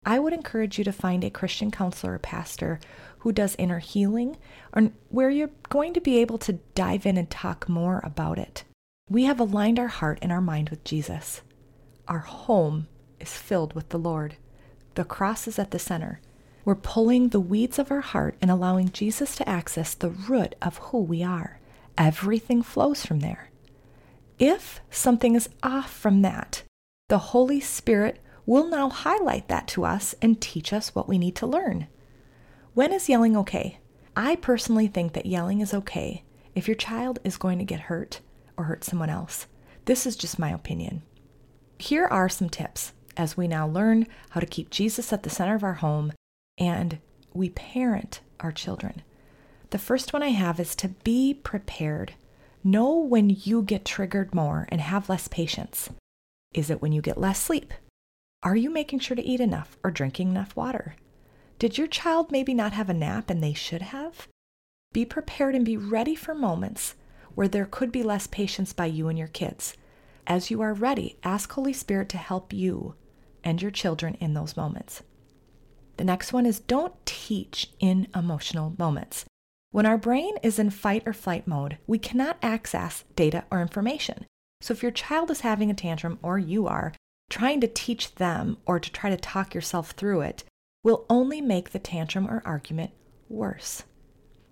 I 0.06 0.20
would 0.20 0.32
encourage 0.32 0.78
you 0.78 0.84
to 0.84 0.92
find 0.92 1.25
a 1.25 1.30
Christian 1.30 1.72
counselor 1.72 2.14
or 2.14 2.18
pastor 2.20 2.78
who 3.18 3.32
does 3.32 3.56
inner 3.58 3.80
healing 3.80 4.36
or 4.72 4.90
where 5.08 5.30
you're 5.30 5.50
going 5.68 5.92
to 5.94 6.00
be 6.00 6.18
able 6.18 6.38
to 6.38 6.60
dive 6.76 7.04
in 7.04 7.16
and 7.16 7.28
talk 7.28 7.68
more 7.68 8.00
about 8.04 8.38
it. 8.38 8.62
We 9.10 9.25
have 9.25 9.40
aligned 9.40 9.80
our 9.80 9.88
heart 9.88 10.20
and 10.22 10.30
our 10.30 10.40
mind 10.40 10.70
with 10.70 10.84
Jesus. 10.84 11.42
Our 12.06 12.20
home 12.20 12.86
is 13.18 13.36
filled 13.36 13.75
with 13.75 13.88
the 13.88 13.98
Lord. 13.98 14.36
The 14.94 15.04
cross 15.04 15.48
is 15.48 15.58
at 15.58 15.72
the 15.72 15.78
center. 15.80 16.20
We're 16.64 16.76
pulling 16.76 17.28
the 17.28 17.40
weeds 17.40 17.78
of 17.78 17.90
our 17.90 18.00
heart 18.00 18.36
and 18.40 18.48
allowing 18.48 18.92
Jesus 18.92 19.34
to 19.36 19.48
access 19.48 19.92
the 19.92 20.10
root 20.10 20.54
of 20.62 20.78
who 20.78 21.00
we 21.00 21.25
are. 21.25 21.58
Everything 21.98 22.62
flows 22.62 23.04
from 23.04 23.20
there. 23.20 23.50
If 24.38 24.80
something 24.88 25.34
is 25.34 25.48
off 25.64 25.92
from 25.92 26.22
that, 26.22 26.62
the 27.08 27.18
Holy 27.18 27.60
Spirit 27.60 28.20
will 28.46 28.68
now 28.68 28.88
highlight 28.88 29.48
that 29.48 29.66
to 29.68 29.84
us 29.84 30.14
and 30.22 30.40
teach 30.40 30.72
us 30.72 30.94
what 30.94 31.08
we 31.08 31.18
need 31.18 31.36
to 31.36 31.46
learn. 31.46 31.88
When 32.74 32.92
is 32.92 33.08
yelling 33.08 33.36
okay? 33.36 33.78
I 34.14 34.36
personally 34.36 34.86
think 34.86 35.12
that 35.12 35.26
yelling 35.26 35.60
is 35.60 35.74
okay 35.74 36.24
if 36.54 36.66
your 36.68 36.76
child 36.76 37.18
is 37.24 37.36
going 37.36 37.58
to 37.58 37.64
get 37.64 37.80
hurt 37.80 38.20
or 38.56 38.64
hurt 38.64 38.84
someone 38.84 39.10
else. 39.10 39.46
This 39.84 40.06
is 40.06 40.16
just 40.16 40.38
my 40.38 40.50
opinion. 40.50 41.02
Here 41.78 42.06
are 42.06 42.28
some 42.28 42.48
tips 42.48 42.92
as 43.16 43.36
we 43.36 43.48
now 43.48 43.66
learn 43.66 44.06
how 44.30 44.40
to 44.40 44.46
keep 44.46 44.70
Jesus 44.70 45.12
at 45.12 45.22
the 45.22 45.30
center 45.30 45.54
of 45.54 45.64
our 45.64 45.74
home 45.74 46.12
and 46.56 46.98
we 47.34 47.50
parent 47.50 48.20
our 48.40 48.52
children. 48.52 49.02
The 49.70 49.78
first 49.78 50.12
one 50.12 50.22
I 50.22 50.28
have 50.28 50.60
is 50.60 50.74
to 50.76 50.88
be 50.88 51.34
prepared. 51.34 52.14
Know 52.64 52.94
when 52.96 53.30
you 53.30 53.62
get 53.62 53.84
triggered 53.84 54.34
more 54.34 54.66
and 54.70 54.80
have 54.80 55.08
less 55.08 55.28
patience. 55.28 55.90
Is 56.54 56.70
it 56.70 56.80
when 56.80 56.92
you 56.92 57.02
get 57.02 57.18
less 57.18 57.40
sleep? 57.40 57.74
Are 58.46 58.54
you 58.54 58.70
making 58.70 59.00
sure 59.00 59.16
to 59.16 59.24
eat 59.24 59.40
enough 59.40 59.76
or 59.82 59.90
drinking 59.90 60.28
enough 60.28 60.54
water? 60.54 60.94
Did 61.58 61.76
your 61.76 61.88
child 61.88 62.30
maybe 62.30 62.54
not 62.54 62.74
have 62.74 62.88
a 62.88 62.94
nap 62.94 63.28
and 63.28 63.42
they 63.42 63.52
should 63.52 63.82
have? 63.82 64.28
Be 64.92 65.04
prepared 65.04 65.56
and 65.56 65.64
be 65.64 65.76
ready 65.76 66.14
for 66.14 66.32
moments 66.32 66.94
where 67.34 67.48
there 67.48 67.66
could 67.66 67.90
be 67.90 68.04
less 68.04 68.28
patience 68.28 68.72
by 68.72 68.86
you 68.86 69.08
and 69.08 69.18
your 69.18 69.26
kids. 69.26 69.76
As 70.28 70.48
you 70.48 70.62
are 70.62 70.74
ready, 70.74 71.18
ask 71.24 71.50
Holy 71.50 71.72
Spirit 71.72 72.08
to 72.10 72.18
help 72.18 72.52
you 72.52 72.94
and 73.42 73.60
your 73.60 73.72
children 73.72 74.14
in 74.20 74.34
those 74.34 74.56
moments. 74.56 75.02
The 75.96 76.04
next 76.04 76.32
one 76.32 76.46
is 76.46 76.60
don't 76.60 76.94
teach 77.04 77.70
in 77.80 78.06
emotional 78.14 78.76
moments. 78.78 79.24
When 79.72 79.86
our 79.86 79.98
brain 79.98 80.36
is 80.44 80.60
in 80.60 80.70
fight 80.70 81.02
or 81.04 81.12
flight 81.12 81.48
mode, 81.48 81.78
we 81.88 81.98
cannot 81.98 82.38
access 82.42 83.02
data 83.16 83.42
or 83.50 83.60
information. 83.60 84.24
So 84.60 84.72
if 84.72 84.84
your 84.84 84.92
child 84.92 85.32
is 85.32 85.40
having 85.40 85.68
a 85.68 85.74
tantrum 85.74 86.20
or 86.22 86.38
you 86.38 86.68
are, 86.68 86.92
trying 87.30 87.61
to 87.61 87.68
teach 87.68 88.14
them 88.16 88.59
or 88.66 88.78
to 88.78 88.90
try 88.92 89.11
to 89.11 89.16
talk 89.16 89.54
yourself 89.54 89.92
through 89.92 90.21
it 90.21 90.45
will 90.83 91.04
only 91.11 91.40
make 91.40 91.71
the 91.71 91.78
tantrum 91.78 92.28
or 92.28 92.42
argument 92.45 92.92
worse. 93.28 93.83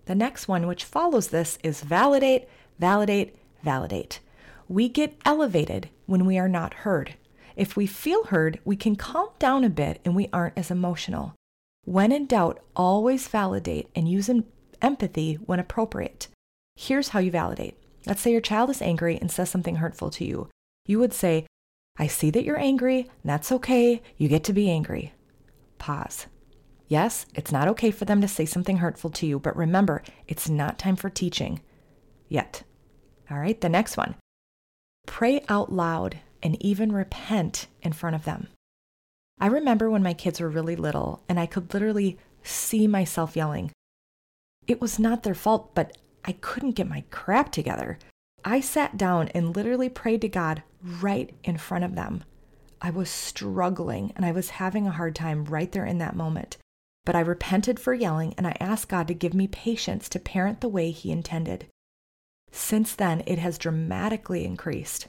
The 0.07 0.15
next 0.15 0.49
one, 0.49 0.67
which 0.67 0.85
follows 0.85 1.29
this, 1.29 1.59
is 1.63 1.81
validate, 1.81 2.49
validate, 2.79 3.37
validate. 3.63 4.21
We 4.69 4.89
get 4.89 5.17
elevated 5.25 5.89
when 6.07 6.27
we 6.27 6.39
are 6.39 6.49
not 6.49 6.75
heard. 6.75 7.15
If 7.57 7.77
we 7.77 7.87
feel 7.87 8.25
heard, 8.25 8.59
we 8.65 8.77
can 8.77 8.97
calm 8.97 9.29
down 9.39 9.65
a 9.65 9.71
bit 9.71 10.01
and 10.05 10.17
we 10.17 10.29
aren't 10.33 10.59
as 10.59 10.71
emotional. 10.71 11.35
When 11.85 12.13
in 12.13 12.27
doubt, 12.27 12.61
always 12.75 13.29
validate 13.29 13.89
and 13.95 14.09
use 14.09 14.31
empathy 14.83 15.35
when 15.35 15.61
appropriate. 15.61 16.29
Here's 16.77 17.11
how 17.11 17.21
you 17.21 17.31
validate. 17.31 17.79
Let's 18.07 18.21
say 18.21 18.33
your 18.33 18.41
child 18.41 18.71
is 18.71 18.83
angry 18.83 19.17
and 19.19 19.31
says 19.31 19.49
something 19.49 19.77
hurtful 19.77 20.11
to 20.11 20.25
you. 20.25 20.49
You 20.87 20.99
would 20.99 21.13
say, 21.13 21.47
I 21.97 22.07
see 22.07 22.31
that 22.31 22.45
you're 22.45 22.59
angry, 22.59 23.01
and 23.01 23.31
that's 23.31 23.53
okay. 23.53 24.03
You 24.17 24.29
get 24.29 24.45
to 24.45 24.53
be 24.53 24.71
angry. 24.71 25.13
Pause. 25.79 26.27
Yes, 26.89 27.27
it's 27.35 27.53
not 27.53 27.69
okay 27.69 27.91
for 27.91 28.05
them 28.05 28.21
to 28.21 28.29
say 28.29 28.45
something 28.45 28.79
hurtful 28.79 29.11
to 29.11 29.27
you, 29.27 29.39
but 29.39 29.57
remember, 29.57 30.03
it's 30.27 30.49
not 30.49 30.79
time 30.79 30.97
for 30.97 31.09
teaching 31.09 31.61
yet. 32.29 32.63
All 33.31 33.39
right, 33.39 33.61
the 33.61 33.69
next 33.69 33.97
one. 33.97 34.17
Pray 35.07 35.45
out 35.49 35.73
loud 35.73 36.19
and 36.43 36.63
even 36.63 36.93
repent 36.93 37.69
in 37.83 37.93
front 37.93 38.17
of 38.17 38.25
them. 38.25 38.49
I 39.41 39.47
remember 39.47 39.91
when 39.91 40.03
my 40.03 40.15
kids 40.15 40.41
were 40.41 40.49
really 40.49 40.77
little 40.77 41.23
and 41.29 41.41
I 41.41 41.47
could 41.47 41.73
literally 41.73 42.19
see 42.43 42.87
myself 42.87 43.37
yelling. 43.37 43.73
It 44.67 44.81
was 44.81 44.99
not 44.99 45.23
their 45.23 45.35
fault, 45.35 45.75
but 45.75 45.97
I 46.25 46.33
couldn't 46.33 46.73
get 46.73 46.89
my 46.89 47.05
crap 47.11 47.51
together. 47.51 47.99
I 48.45 48.61
sat 48.61 48.97
down 48.99 49.29
and 49.29 49.57
literally 49.57 49.89
prayed 49.89 50.21
to 50.21 50.29
God 50.29 50.63
right 50.83 51.35
in 51.45 51.57
front 51.57 51.85
of 51.85 51.95
them. 51.95 52.25
I 52.83 52.91
was 52.91 53.09
struggling 53.09 54.13
and 54.15 54.27
I 54.27 54.33
was 54.33 54.51
having 54.51 54.87
a 54.87 54.93
hard 54.93 55.15
time 55.15 55.47
right 55.47 55.73
there 55.73 55.87
in 55.87 55.99
that 55.99 56.15
moment. 56.15 56.59
But 57.07 57.17
I 57.17 57.21
repented 57.21 57.81
for 57.81 57.95
yelling 57.95 58.35
and 58.37 58.47
I 58.47 58.57
asked 58.61 58.89
God 58.89 59.09
to 59.09 59.15
give 59.15 59.33
me 59.33 59.49
patience 59.49 60.09
to 60.11 60.19
parent 60.19 60.61
the 60.61 60.69
way 60.69 60.91
He 60.91 61.11
intended. 61.11 61.67
Since 62.53 62.95
then, 62.95 63.23
it 63.27 63.39
has 63.39 63.57
dramatically 63.57 64.45
increased. 64.45 65.09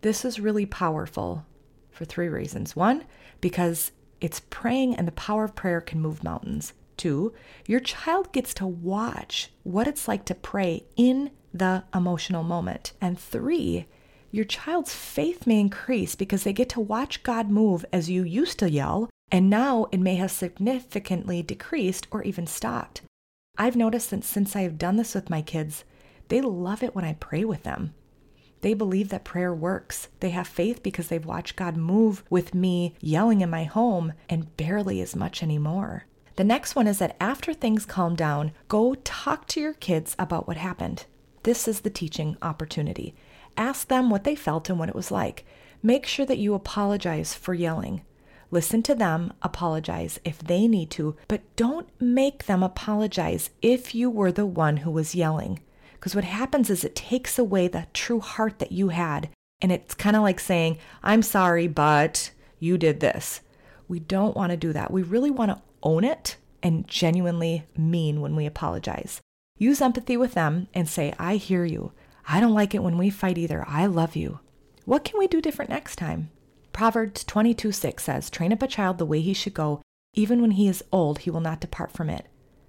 This 0.00 0.24
is 0.24 0.40
really 0.40 0.66
powerful 0.66 1.46
for 1.90 2.04
three 2.04 2.28
reasons. 2.28 2.74
One, 2.74 3.04
because 3.40 3.92
it's 4.20 4.42
praying 4.50 4.96
and 4.96 5.06
the 5.06 5.12
power 5.12 5.44
of 5.44 5.54
prayer 5.54 5.80
can 5.80 6.00
move 6.00 6.24
mountains. 6.24 6.72
Two, 6.98 7.32
your 7.66 7.80
child 7.80 8.32
gets 8.32 8.52
to 8.54 8.66
watch 8.66 9.50
what 9.62 9.88
it's 9.88 10.06
like 10.06 10.26
to 10.26 10.34
pray 10.34 10.84
in 10.96 11.30
the 11.54 11.84
emotional 11.94 12.42
moment. 12.42 12.92
And 13.00 13.18
three, 13.18 13.86
your 14.30 14.44
child's 14.44 14.94
faith 14.94 15.46
may 15.46 15.60
increase 15.60 16.14
because 16.14 16.44
they 16.44 16.52
get 16.52 16.68
to 16.70 16.80
watch 16.80 17.22
God 17.22 17.50
move 17.50 17.86
as 17.92 18.10
you 18.10 18.24
used 18.24 18.58
to 18.58 18.70
yell, 18.70 19.08
and 19.32 19.48
now 19.48 19.86
it 19.92 20.00
may 20.00 20.16
have 20.16 20.30
significantly 20.30 21.42
decreased 21.42 22.06
or 22.10 22.22
even 22.24 22.46
stopped. 22.46 23.00
I've 23.56 23.76
noticed 23.76 24.10
that 24.10 24.24
since 24.24 24.54
I 24.54 24.62
have 24.62 24.76
done 24.76 24.96
this 24.96 25.14
with 25.14 25.30
my 25.30 25.40
kids, 25.40 25.84
they 26.28 26.40
love 26.40 26.82
it 26.82 26.94
when 26.94 27.04
I 27.04 27.14
pray 27.14 27.44
with 27.44 27.62
them. 27.62 27.94
They 28.60 28.74
believe 28.74 29.08
that 29.10 29.24
prayer 29.24 29.54
works. 29.54 30.08
They 30.20 30.30
have 30.30 30.48
faith 30.48 30.82
because 30.82 31.08
they've 31.08 31.24
watched 31.24 31.56
God 31.56 31.76
move 31.76 32.24
with 32.28 32.54
me 32.54 32.96
yelling 33.00 33.40
in 33.40 33.50
my 33.50 33.64
home 33.64 34.14
and 34.28 34.56
barely 34.56 35.00
as 35.00 35.14
much 35.14 35.42
anymore. 35.42 36.06
The 36.38 36.44
next 36.44 36.76
one 36.76 36.86
is 36.86 37.00
that 37.00 37.16
after 37.18 37.52
things 37.52 37.84
calm 37.84 38.14
down, 38.14 38.52
go 38.68 38.94
talk 38.94 39.48
to 39.48 39.60
your 39.60 39.72
kids 39.72 40.14
about 40.20 40.46
what 40.46 40.56
happened. 40.56 41.04
This 41.42 41.66
is 41.66 41.80
the 41.80 41.90
teaching 41.90 42.36
opportunity. 42.40 43.16
Ask 43.56 43.88
them 43.88 44.08
what 44.08 44.22
they 44.22 44.36
felt 44.36 44.70
and 44.70 44.78
what 44.78 44.88
it 44.88 44.94
was 44.94 45.10
like. 45.10 45.44
Make 45.82 46.06
sure 46.06 46.24
that 46.26 46.38
you 46.38 46.54
apologize 46.54 47.34
for 47.34 47.54
yelling. 47.54 48.02
Listen 48.52 48.84
to 48.84 48.94
them, 48.94 49.32
apologize 49.42 50.20
if 50.24 50.38
they 50.38 50.68
need 50.68 50.92
to, 50.92 51.16
but 51.26 51.42
don't 51.56 51.88
make 52.00 52.46
them 52.46 52.62
apologize 52.62 53.50
if 53.60 53.92
you 53.92 54.08
were 54.08 54.30
the 54.30 54.46
one 54.46 54.76
who 54.76 54.92
was 54.92 55.16
yelling. 55.16 55.58
Because 55.94 56.14
what 56.14 56.22
happens 56.22 56.70
is 56.70 56.84
it 56.84 56.94
takes 56.94 57.36
away 57.36 57.66
the 57.66 57.88
true 57.92 58.20
heart 58.20 58.60
that 58.60 58.70
you 58.70 58.90
had. 58.90 59.28
And 59.60 59.72
it's 59.72 59.92
kind 59.92 60.14
of 60.14 60.22
like 60.22 60.38
saying, 60.38 60.78
I'm 61.02 61.22
sorry, 61.22 61.66
but 61.66 62.30
you 62.60 62.78
did 62.78 63.00
this. 63.00 63.40
We 63.88 63.98
don't 63.98 64.36
want 64.36 64.50
to 64.50 64.56
do 64.56 64.72
that. 64.72 64.92
We 64.92 65.02
really 65.02 65.32
want 65.32 65.50
to 65.50 65.62
own 65.82 66.04
it 66.04 66.36
and 66.62 66.86
genuinely 66.88 67.64
mean 67.76 68.20
when 68.20 68.34
we 68.36 68.46
apologize. 68.46 69.20
Use 69.56 69.80
empathy 69.80 70.16
with 70.16 70.34
them 70.34 70.68
and 70.74 70.88
say, 70.88 71.14
I 71.18 71.36
hear 71.36 71.64
you. 71.64 71.92
I 72.28 72.40
don't 72.40 72.54
like 72.54 72.74
it 72.74 72.82
when 72.82 72.98
we 72.98 73.10
fight 73.10 73.38
either. 73.38 73.64
I 73.66 73.86
love 73.86 74.14
you. 74.16 74.40
What 74.84 75.04
can 75.04 75.18
we 75.18 75.26
do 75.26 75.40
different 75.40 75.70
next 75.70 75.96
time? 75.96 76.30
Proverbs 76.72 77.24
22 77.24 77.72
6 77.72 78.02
says, 78.02 78.30
Train 78.30 78.52
up 78.52 78.62
a 78.62 78.68
child 78.68 78.98
the 78.98 79.06
way 79.06 79.20
he 79.20 79.34
should 79.34 79.54
go. 79.54 79.82
Even 80.14 80.40
when 80.40 80.52
he 80.52 80.68
is 80.68 80.84
old, 80.92 81.20
he 81.20 81.30
will 81.30 81.40
not 81.40 81.60
depart 81.60 81.90
from 81.90 82.08
it. 82.08 82.26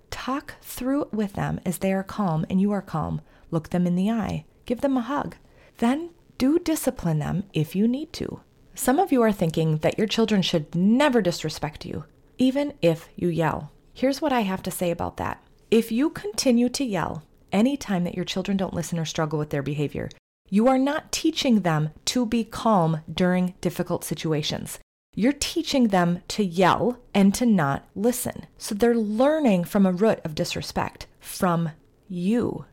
Talk 0.10 0.56
through 0.62 1.04
it 1.04 1.14
with 1.14 1.34
them 1.34 1.60
as 1.66 1.78
they 1.78 1.94
are 1.94 2.04
calm 2.04 2.46
and 2.50 2.60
you 2.60 2.72
are 2.72 2.82
calm. 2.82 3.22
Look 3.52 3.70
them 3.70 3.86
in 3.86 3.96
the 3.96 4.10
eye. 4.10 4.46
Give 4.66 4.82
them 4.82 4.98
a 4.98 5.02
hug. 5.02 5.36
Then 5.78 6.10
do 6.38 6.60
discipline 6.60 7.20
them 7.20 7.44
if 7.54 7.76
you 7.76 7.88
need 7.88 8.14
to. 8.14 8.42
Some 8.76 8.98
of 8.98 9.12
you 9.12 9.22
are 9.22 9.32
thinking 9.32 9.78
that 9.78 9.98
your 9.98 10.08
children 10.08 10.42
should 10.42 10.74
never 10.74 11.22
disrespect 11.22 11.86
you, 11.86 12.06
even 12.40 12.74
if 12.82 13.08
you 13.16 13.28
yell. 13.28 13.72
Here's 13.94 14.22
what 14.22 14.34
I 14.34 14.42
have 14.42 14.64
to 14.64 14.72
say 14.72 14.90
about 14.90 15.18
that. 15.18 15.44
If 15.70 15.92
you 15.92 16.10
continue 16.10 16.70
to 16.70 16.84
yell 16.84 17.22
any 17.52 17.78
time 17.78 18.06
that 18.06 18.16
your 18.16 18.26
children 18.26 18.58
don't 18.58 18.74
listen 18.74 18.98
or 18.98 19.06
struggle 19.06 19.38
with 19.38 19.52
their 19.52 19.62
behavior, 19.62 20.10
You 20.50 20.68
are 20.68 20.80
not 20.80 21.12
teaching 21.12 21.62
them 21.62 21.92
to 22.06 22.26
be 22.26 22.44
calm 22.44 23.02
during 23.12 23.54
difficult 23.62 24.04
situations. 24.04 24.80
You're 25.16 25.34
teaching 25.34 25.90
them 25.90 26.22
to 26.30 26.44
yell 26.44 26.98
and 27.14 27.34
to 27.36 27.46
not 27.46 27.88
listen. 27.96 28.48
So 28.58 28.74
they're 28.74 28.96
learning 28.96 29.66
from 29.66 29.86
a 29.86 29.92
root 29.92 30.20
of 30.24 30.36
disrespect 30.36 31.08
from 31.20 31.72
you. 32.08 32.66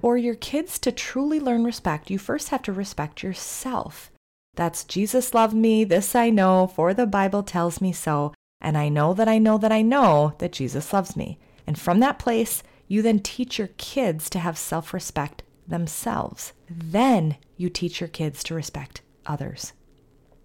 For 0.00 0.16
your 0.16 0.34
kids 0.34 0.78
to 0.80 0.92
truly 0.92 1.40
learn 1.40 1.64
respect, 1.64 2.10
you 2.10 2.18
first 2.18 2.50
have 2.50 2.62
to 2.62 2.72
respect 2.72 3.22
yourself. 3.22 4.10
That's 4.54 4.84
Jesus 4.84 5.34
loved 5.34 5.54
me, 5.54 5.84
this 5.84 6.14
I 6.14 6.30
know, 6.30 6.66
for 6.66 6.94
the 6.94 7.06
Bible 7.06 7.42
tells 7.42 7.80
me 7.80 7.92
so, 7.92 8.32
and 8.66 8.76
I 8.76 8.88
know 8.88 9.14
that 9.14 9.28
I 9.28 9.38
know 9.38 9.58
that 9.58 9.70
I 9.70 9.80
know 9.80 10.34
that 10.38 10.50
Jesus 10.50 10.92
loves 10.92 11.16
me. 11.16 11.38
And 11.68 11.78
from 11.78 12.00
that 12.00 12.18
place, 12.18 12.64
you 12.88 13.00
then 13.00 13.20
teach 13.20 13.58
your 13.58 13.68
kids 13.78 14.28
to 14.30 14.40
have 14.40 14.58
self 14.58 14.92
respect 14.92 15.44
themselves. 15.68 16.52
Then 16.68 17.36
you 17.56 17.70
teach 17.70 18.00
your 18.00 18.08
kids 18.08 18.42
to 18.42 18.56
respect 18.56 19.02
others. 19.24 19.72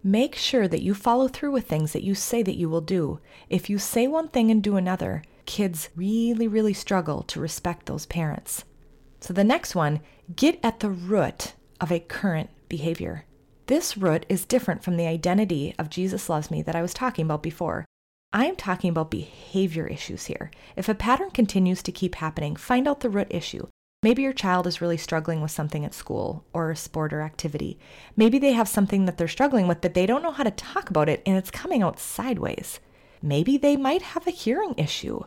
Make 0.03 0.35
sure 0.35 0.67
that 0.67 0.83
you 0.83 0.93
follow 0.93 1.27
through 1.29 1.51
with 1.51 1.67
things 1.67 1.93
that 1.93 2.03
you 2.03 2.13
say 2.13 2.43
that 2.43 2.57
you 2.57 2.69
will 2.69 2.81
do. 2.81 3.19
If 3.49 3.71
you 3.71 3.79
say 3.79 4.07
one 4.07 4.27
thing 4.27 4.51
and 4.51 4.61
do 4.61 4.75
another, 4.75 5.23
kids 5.47 5.89
really, 5.95 6.47
really 6.47 6.73
struggle 6.73 7.23
to 7.23 7.39
respect 7.39 7.87
those 7.87 8.05
parents. 8.05 8.65
So 9.19 9.33
the 9.33 9.43
next 9.43 9.73
one, 9.73 9.99
get 10.35 10.59
at 10.61 10.79
the 10.79 10.91
root 10.91 11.55
of 11.79 11.91
a 11.91 11.99
current 11.99 12.51
behavior. 12.69 13.25
This 13.65 13.97
root 13.97 14.27
is 14.29 14.45
different 14.45 14.83
from 14.83 14.97
the 14.97 15.07
identity 15.07 15.73
of 15.79 15.89
Jesus 15.89 16.29
loves 16.29 16.51
me 16.51 16.61
that 16.61 16.75
I 16.75 16.83
was 16.83 16.93
talking 16.93 17.25
about 17.25 17.41
before. 17.41 17.87
I'm 18.33 18.55
talking 18.55 18.89
about 18.89 19.11
behavior 19.11 19.85
issues 19.87 20.25
here. 20.25 20.51
If 20.77 20.87
a 20.87 20.95
pattern 20.95 21.31
continues 21.31 21.83
to 21.83 21.91
keep 21.91 22.15
happening, 22.15 22.55
find 22.55 22.87
out 22.87 23.01
the 23.01 23.09
root 23.09 23.27
issue. 23.29 23.67
Maybe 24.03 24.21
your 24.21 24.31
child 24.31 24.67
is 24.67 24.79
really 24.79 24.95
struggling 24.95 25.41
with 25.41 25.51
something 25.51 25.83
at 25.83 25.93
school 25.93 26.45
or 26.53 26.71
a 26.71 26.75
sport 26.77 27.11
or 27.11 27.21
activity. 27.21 27.77
Maybe 28.15 28.39
they 28.39 28.53
have 28.53 28.69
something 28.69 29.03
that 29.05 29.17
they're 29.17 29.27
struggling 29.27 29.67
with, 29.67 29.81
but 29.81 29.95
they 29.95 30.05
don't 30.05 30.23
know 30.23 30.31
how 30.31 30.43
to 30.43 30.51
talk 30.51 30.89
about 30.89 31.09
it 31.09 31.21
and 31.25 31.35
it's 31.35 31.51
coming 31.51 31.83
out 31.83 31.99
sideways. 31.99 32.79
Maybe 33.21 33.57
they 33.57 33.75
might 33.75 34.01
have 34.01 34.25
a 34.25 34.31
hearing 34.31 34.75
issue. 34.77 35.23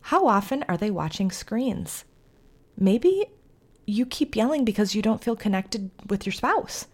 How 0.00 0.26
often 0.26 0.64
are 0.66 0.78
they 0.78 0.90
watching 0.90 1.30
screens? 1.30 2.06
Maybe 2.78 3.26
you 3.86 4.06
keep 4.06 4.34
yelling 4.34 4.64
because 4.64 4.94
you 4.94 5.02
don't 5.02 5.22
feel 5.22 5.36
connected 5.36 5.90
with 6.08 6.24
your 6.24 6.32
spouse. 6.32 6.86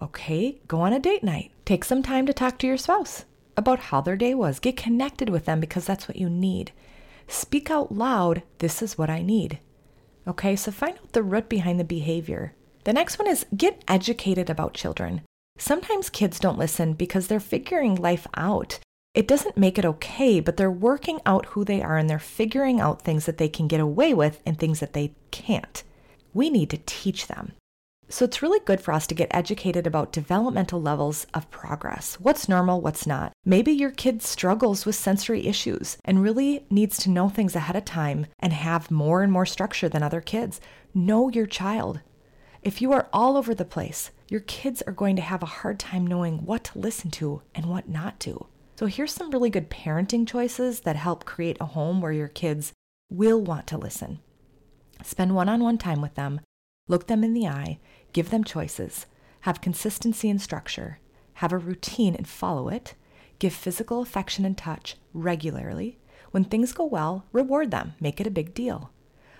Okay, 0.00 0.62
go 0.66 0.80
on 0.80 0.94
a 0.94 0.98
date 0.98 1.22
night. 1.22 1.50
Take 1.66 1.84
some 1.84 2.02
time 2.02 2.24
to 2.24 2.32
talk 2.32 2.58
to 2.60 2.66
your 2.66 2.78
spouse 2.78 3.26
about 3.56 3.80
how 3.80 4.00
their 4.00 4.16
day 4.16 4.34
was. 4.34 4.58
Get 4.58 4.76
connected 4.76 5.28
with 5.28 5.44
them 5.44 5.60
because 5.60 5.86
that's 5.86 6.08
what 6.08 6.16
you 6.16 6.30
need. 6.30 6.72
Speak 7.28 7.70
out 7.70 7.92
loud, 7.92 8.42
this 8.58 8.82
is 8.82 8.98
what 8.98 9.10
I 9.10 9.22
need. 9.22 9.58
Okay, 10.26 10.56
so 10.56 10.70
find 10.70 10.96
out 10.98 11.12
the 11.12 11.22
root 11.22 11.48
behind 11.48 11.78
the 11.78 11.84
behavior. 11.84 12.54
The 12.84 12.92
next 12.92 13.18
one 13.18 13.28
is 13.28 13.46
get 13.56 13.84
educated 13.88 14.50
about 14.50 14.74
children. 14.74 15.22
Sometimes 15.58 16.10
kids 16.10 16.40
don't 16.40 16.58
listen 16.58 16.94
because 16.94 17.26
they're 17.26 17.40
figuring 17.40 17.94
life 17.94 18.26
out. 18.34 18.78
It 19.14 19.28
doesn't 19.28 19.56
make 19.56 19.78
it 19.78 19.84
okay, 19.84 20.40
but 20.40 20.56
they're 20.56 20.70
working 20.70 21.20
out 21.26 21.46
who 21.46 21.64
they 21.64 21.82
are 21.82 21.98
and 21.98 22.08
they're 22.08 22.18
figuring 22.18 22.80
out 22.80 23.02
things 23.02 23.26
that 23.26 23.38
they 23.38 23.48
can 23.48 23.68
get 23.68 23.80
away 23.80 24.14
with 24.14 24.40
and 24.46 24.58
things 24.58 24.80
that 24.80 24.92
they 24.92 25.14
can't. 25.30 25.82
We 26.32 26.48
need 26.48 26.70
to 26.70 26.80
teach 26.86 27.26
them. 27.26 27.52
So 28.12 28.24
it's 28.24 28.42
really 28.42 28.58
good 28.58 28.80
for 28.80 28.92
us 28.92 29.06
to 29.06 29.14
get 29.14 29.28
educated 29.30 29.86
about 29.86 30.10
developmental 30.10 30.82
levels 30.82 31.28
of 31.32 31.48
progress. 31.52 32.16
What's 32.16 32.48
normal, 32.48 32.80
what's 32.80 33.06
not. 33.06 33.32
Maybe 33.44 33.70
your 33.70 33.92
kid 33.92 34.20
struggles 34.20 34.84
with 34.84 34.96
sensory 34.96 35.46
issues 35.46 35.96
and 36.04 36.20
really 36.20 36.66
needs 36.70 36.98
to 36.98 37.10
know 37.10 37.28
things 37.28 37.54
ahead 37.54 37.76
of 37.76 37.84
time 37.84 38.26
and 38.40 38.52
have 38.52 38.90
more 38.90 39.22
and 39.22 39.32
more 39.32 39.46
structure 39.46 39.88
than 39.88 40.02
other 40.02 40.20
kids. 40.20 40.60
Know 40.92 41.28
your 41.28 41.46
child. 41.46 42.00
If 42.62 42.82
you 42.82 42.92
are 42.92 43.08
all 43.12 43.36
over 43.36 43.54
the 43.54 43.64
place, 43.64 44.10
your 44.28 44.40
kids 44.40 44.82
are 44.88 44.92
going 44.92 45.14
to 45.14 45.22
have 45.22 45.44
a 45.44 45.46
hard 45.46 45.78
time 45.78 46.04
knowing 46.04 46.44
what 46.44 46.64
to 46.64 46.80
listen 46.80 47.12
to 47.12 47.42
and 47.54 47.66
what 47.66 47.88
not 47.88 48.18
to. 48.20 48.46
So 48.74 48.86
here's 48.86 49.12
some 49.12 49.30
really 49.30 49.50
good 49.50 49.70
parenting 49.70 50.26
choices 50.26 50.80
that 50.80 50.96
help 50.96 51.24
create 51.24 51.58
a 51.60 51.66
home 51.66 52.00
where 52.00 52.12
your 52.12 52.28
kids 52.28 52.72
will 53.08 53.40
want 53.40 53.68
to 53.68 53.78
listen. 53.78 54.18
Spend 55.04 55.36
one 55.36 55.48
on 55.48 55.62
one 55.62 55.78
time 55.78 56.00
with 56.00 56.16
them, 56.16 56.40
look 56.88 57.06
them 57.06 57.22
in 57.22 57.34
the 57.34 57.46
eye, 57.46 57.78
Give 58.12 58.30
them 58.30 58.44
choices, 58.44 59.06
have 59.40 59.60
consistency 59.60 60.28
and 60.28 60.40
structure, 60.40 60.98
have 61.34 61.52
a 61.52 61.58
routine 61.58 62.14
and 62.14 62.28
follow 62.28 62.68
it, 62.68 62.94
give 63.38 63.52
physical 63.52 64.02
affection 64.02 64.44
and 64.44 64.56
touch 64.56 64.96
regularly. 65.14 65.98
When 66.30 66.44
things 66.44 66.72
go 66.72 66.84
well, 66.84 67.24
reward 67.32 67.70
them, 67.70 67.94
make 68.00 68.20
it 68.20 68.26
a 68.26 68.30
big 68.30 68.54
deal. 68.54 68.90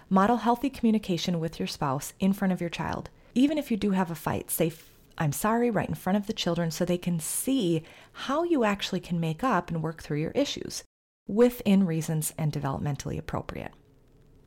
Model 0.09 0.39
healthy 0.39 0.71
communication 0.71 1.39
with 1.39 1.59
your 1.59 1.69
spouse 1.69 2.15
in 2.19 2.33
front 2.33 2.53
of 2.53 2.61
your 2.61 2.71
child. 2.71 3.11
Even 3.35 3.59
if 3.59 3.71
you 3.71 3.77
do 3.77 3.93
have 3.93 4.11
a 4.11 4.17
fight, 4.17 4.51
say, 4.51 4.73
I'm 5.19 5.33
sorry 5.33 5.71
right 5.71 5.89
in 5.89 5.95
front 5.95 6.17
of 6.17 6.27
the 6.27 6.33
children 6.33 6.71
so 6.71 6.85
they 6.85 6.99
can 6.99 7.21
see 7.21 7.83
how 8.13 8.43
you 8.43 8.65
actually 8.65 9.01
can 9.01 9.21
make 9.21 9.45
up 9.45 9.71
and 9.71 9.83
work 9.83 10.03
through 10.03 10.19
your 10.19 10.33
issues 10.33 10.83
within 11.29 11.87
reasons 11.87 12.33
and 12.39 12.53
developmentally 12.53 13.19
appropriate. 13.19 13.73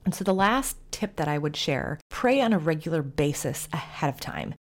And 0.05 0.13
so 0.13 0.23
the 0.23 0.33
last 0.33 0.77
tip 0.91 1.15
that 1.15 1.27
I 1.27 1.37
would 1.37 1.55
share 1.55 1.99
pray 2.09 2.41
on 2.41 2.53
a 2.53 2.59
regular 2.59 3.01
basis 3.01 3.67
ahead 3.71 4.13
of 4.13 4.19
time. 4.19 4.55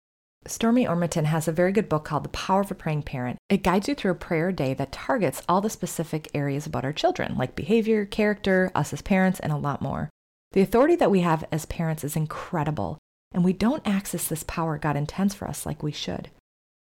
Stormie 0.45 0.87
Omartian 0.87 1.25
has 1.25 1.47
a 1.47 1.53
very 1.53 1.71
good 1.71 1.87
book 1.87 2.03
called 2.03 2.25
The 2.25 2.29
Power 2.29 2.61
of 2.61 2.71
a 2.71 2.75
Praying 2.75 3.03
Parent. 3.03 3.37
It 3.49 3.63
guides 3.63 3.87
you 3.87 3.95
through 3.95 4.11
a 4.11 4.15
prayer 4.15 4.51
day 4.51 4.73
that 4.73 4.91
targets 4.91 5.41
all 5.47 5.61
the 5.61 5.69
specific 5.69 6.29
areas 6.33 6.65
about 6.65 6.83
our 6.83 6.91
children, 6.91 7.37
like 7.37 7.55
behavior, 7.55 8.05
character, 8.05 8.69
us 8.75 8.91
as 8.91 9.01
parents, 9.01 9.39
and 9.39 9.53
a 9.53 9.57
lot 9.57 9.81
more. 9.81 10.09
The 10.51 10.61
authority 10.61 10.97
that 10.97 11.11
we 11.11 11.21
have 11.21 11.45
as 11.51 11.65
parents 11.65 12.03
is 12.03 12.17
incredible, 12.17 12.97
and 13.31 13.45
we 13.45 13.53
don't 13.53 13.87
access 13.87 14.27
this 14.27 14.43
power 14.43 14.77
God 14.77 14.97
intends 14.97 15.33
for 15.33 15.47
us 15.47 15.65
like 15.65 15.81
we 15.81 15.93
should. 15.93 16.29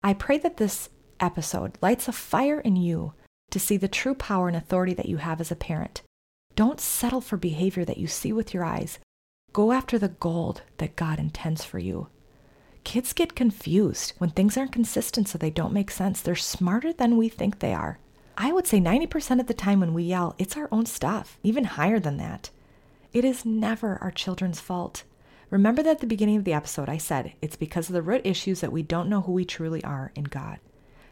I 0.04 0.14
pray 0.14 0.38
that 0.40 0.58
this 0.58 0.90
episode 1.22 1.78
lights 1.82 2.10
a 2.10 2.12
fire 2.12 2.60
in 2.60 2.76
you 2.76 3.14
to 3.52 3.60
see 3.60 3.78
the 3.78 3.88
true 3.88 4.16
power 4.16 4.50
and 4.50 4.58
authority 4.58 4.94
that 4.96 5.08
you 5.08 5.18
have 5.18 5.40
as 5.40 5.50
a 5.50 5.56
parent 5.56 6.02
don't 6.56 6.80
settle 6.80 7.22
for 7.22 7.38
behavior 7.38 7.86
that 7.86 7.98
you 7.98 8.08
see 8.08 8.32
with 8.32 8.54
your 8.54 8.64
eyes. 8.64 9.00
Go 9.54 9.72
after 9.72 10.00
the 10.00 10.10
gold 10.10 10.62
that 10.78 10.96
God 10.96 11.20
intends 11.20 11.64
for 11.64 11.80
you. 11.80 12.08
Kids 12.84 13.14
get 13.14 13.36
confused 13.36 14.14
when 14.18 14.30
things 14.30 14.58
aren't 14.58 14.72
consistent 14.72 15.28
so 15.28 15.38
they 15.38 15.50
don't 15.50 15.74
make 15.74 15.90
sense. 15.90 16.22
They're 16.22 16.36
smarter 16.36 16.94
than 16.94 17.18
we 17.18 17.30
think 17.30 17.60
they 17.60 17.74
are. 17.74 18.00
I 18.38 18.52
would 18.52 18.68
say 18.68 18.80
90% 18.80 19.40
of 19.40 19.48
the 19.48 19.54
time 19.54 19.80
when 19.80 19.94
we 19.94 20.04
yell, 20.04 20.36
it's 20.38 20.58
our 20.58 20.68
own 20.72 20.86
stuff, 20.86 21.38
even 21.42 21.64
higher 21.64 22.00
than 22.00 22.18
that. 22.18 22.50
It 23.14 23.24
is 23.24 23.46
never 23.46 23.98
our 24.02 24.12
children's 24.12 24.60
fault. 24.60 25.04
Remember 25.50 25.82
that 25.84 25.92
at 25.92 26.00
the 26.00 26.08
beginning 26.08 26.36
of 26.36 26.44
the 26.44 26.54
episode, 26.54 26.90
I 26.90 26.98
said 26.98 27.34
it's 27.42 27.56
because 27.56 27.88
of 27.88 27.94
the 27.94 28.02
root 28.02 28.22
issues 28.26 28.60
that 28.62 28.74
we 28.74 28.84
don't 28.84 29.10
know 29.10 29.22
who 29.22 29.32
we 29.32 29.46
truly 29.46 29.84
are 29.84 30.12
in 30.16 30.26
God. 30.26 30.60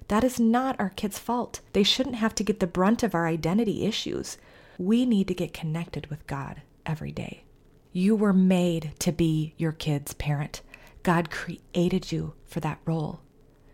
That 0.10 0.24
is 0.24 0.40
not 0.40 0.80
our 0.80 0.90
kids' 0.90 1.18
fault. 1.18 1.62
They 1.72 1.84
shouldn't 1.84 2.16
have 2.16 2.36
to 2.36 2.44
get 2.44 2.60
the 2.60 2.68
brunt 2.68 3.04
of 3.04 3.16
our 3.16 3.26
identity 3.26 3.86
issues. 3.86 4.38
We 4.78 5.06
need 5.06 5.28
to 5.28 5.34
get 5.34 5.54
connected 5.54 6.08
with 6.08 6.26
God 6.28 6.62
every 6.86 7.12
day. 7.12 7.44
You 7.92 8.16
were 8.16 8.34
made 8.34 8.94
to 9.00 9.12
be 9.12 9.54
your 9.58 9.72
kid's 9.72 10.14
parent. 10.14 10.62
God 11.04 11.30
created 11.30 12.12
you 12.12 12.34
for 12.46 12.60
that 12.62 12.80
role. 12.86 13.22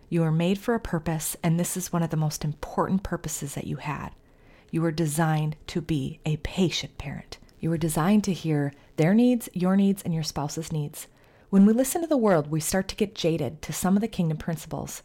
You 0.09 0.21
were 0.21 0.31
made 0.31 0.57
for 0.57 0.73
a 0.73 0.79
purpose, 0.79 1.37
and 1.43 1.59
this 1.59 1.77
is 1.77 1.93
one 1.93 2.03
of 2.03 2.09
the 2.09 2.17
most 2.17 2.43
important 2.43 3.03
purposes 3.03 3.53
that 3.53 3.67
you 3.67 3.77
had. 3.77 4.09
You 4.71 4.81
were 4.81 4.91
designed 4.91 5.55
to 5.67 5.81
be 5.81 6.19
a 6.25 6.37
patient 6.37 6.97
parent. 6.97 7.37
You 7.59 7.69
were 7.69 7.77
designed 7.77 8.23
to 8.25 8.33
hear 8.33 8.73
their 8.97 9.13
needs, 9.13 9.47
your 9.53 9.75
needs, 9.75 10.01
and 10.01 10.13
your 10.13 10.23
spouse's 10.23 10.71
needs. 10.71 11.07
When 11.49 11.65
we 11.65 11.73
listen 11.73 12.01
to 12.01 12.07
the 12.07 12.17
world, 12.17 12.51
we 12.51 12.59
start 12.59 12.87
to 12.89 12.95
get 12.95 13.15
jaded 13.15 13.61
to 13.63 13.73
some 13.73 13.95
of 13.95 14.01
the 14.01 14.07
kingdom 14.07 14.37
principles 14.37 15.01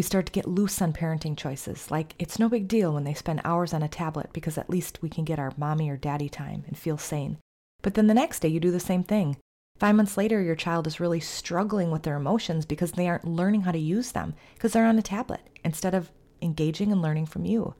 we 0.00 0.02
start 0.02 0.24
to 0.24 0.32
get 0.32 0.48
loose 0.48 0.80
on 0.80 0.94
parenting 0.94 1.36
choices, 1.36 1.90
like 1.90 2.14
it's 2.18 2.38
no 2.38 2.48
big 2.48 2.66
deal 2.66 2.94
when 2.94 3.04
they 3.04 3.12
spend 3.12 3.38
hours 3.44 3.74
on 3.74 3.82
a 3.82 3.88
tablet 3.88 4.30
because 4.32 4.56
at 4.56 4.70
least 4.70 5.02
we 5.02 5.10
can 5.10 5.26
get 5.26 5.38
our 5.38 5.52
mommy 5.58 5.90
or 5.90 5.96
daddy 5.98 6.26
time 6.26 6.64
and 6.66 6.78
feel 6.78 6.96
sane. 6.96 7.36
But 7.82 7.92
then 7.92 8.06
the 8.06 8.14
next 8.14 8.40
day 8.40 8.48
you 8.48 8.60
do 8.60 8.70
the 8.70 8.80
same 8.80 9.04
thing. 9.04 9.36
Five 9.78 9.94
months 9.94 10.16
later, 10.16 10.40
your 10.40 10.54
child 10.54 10.86
is 10.86 11.00
really 11.00 11.20
struggling 11.20 11.90
with 11.90 12.04
their 12.04 12.16
emotions 12.16 12.64
because 12.64 12.92
they 12.92 13.08
aren't 13.08 13.26
learning 13.26 13.60
how 13.60 13.72
to 13.72 13.78
use 13.78 14.12
them 14.12 14.32
because 14.54 14.72
they're 14.72 14.86
on 14.86 14.98
a 14.98 15.02
tablet 15.02 15.42
instead 15.66 15.92
of 15.94 16.10
engaging 16.40 16.90
and 16.92 17.02
learning 17.02 17.26
from 17.26 17.44
you. 17.44 17.74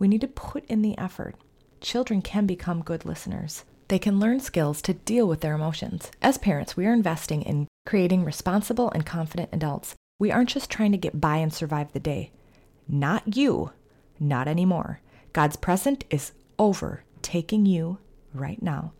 We 0.00 0.08
need 0.08 0.22
to 0.22 0.26
put 0.26 0.64
in 0.64 0.82
the 0.82 0.98
effort. 0.98 1.36
Children 1.80 2.22
can 2.22 2.44
become 2.44 2.82
good 2.82 3.04
listeners. 3.04 3.62
They 3.86 4.00
can 4.00 4.18
learn 4.18 4.40
skills 4.40 4.82
to 4.82 4.94
deal 4.94 5.28
with 5.28 5.42
their 5.42 5.54
emotions. 5.54 6.10
As 6.20 6.38
parents, 6.38 6.76
we 6.76 6.86
are 6.86 6.92
investing 6.92 7.42
in 7.42 7.68
creating 7.86 8.24
responsible 8.24 8.90
and 8.90 9.06
confident 9.06 9.50
adults 9.52 9.94
we 10.22 10.30
aren't 10.30 10.50
just 10.50 10.70
trying 10.70 10.92
to 10.92 10.98
get 10.98 11.20
by 11.20 11.38
and 11.38 11.52
survive 11.52 11.92
the 11.92 11.98
day. 11.98 12.30
Not 12.86 13.36
you, 13.36 13.72
not 14.20 14.46
anymore. 14.46 15.00
God's 15.32 15.56
present 15.56 16.04
is 16.10 16.30
over, 16.60 17.02
taking 17.22 17.66
you 17.66 17.98
right 18.32 18.62
now. 18.62 18.92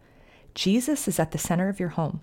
Jesus 0.56 1.06
is 1.06 1.20
at 1.20 1.30
the 1.30 1.38
center 1.38 1.68
of 1.68 1.78
your 1.78 1.90
home. 1.90 2.22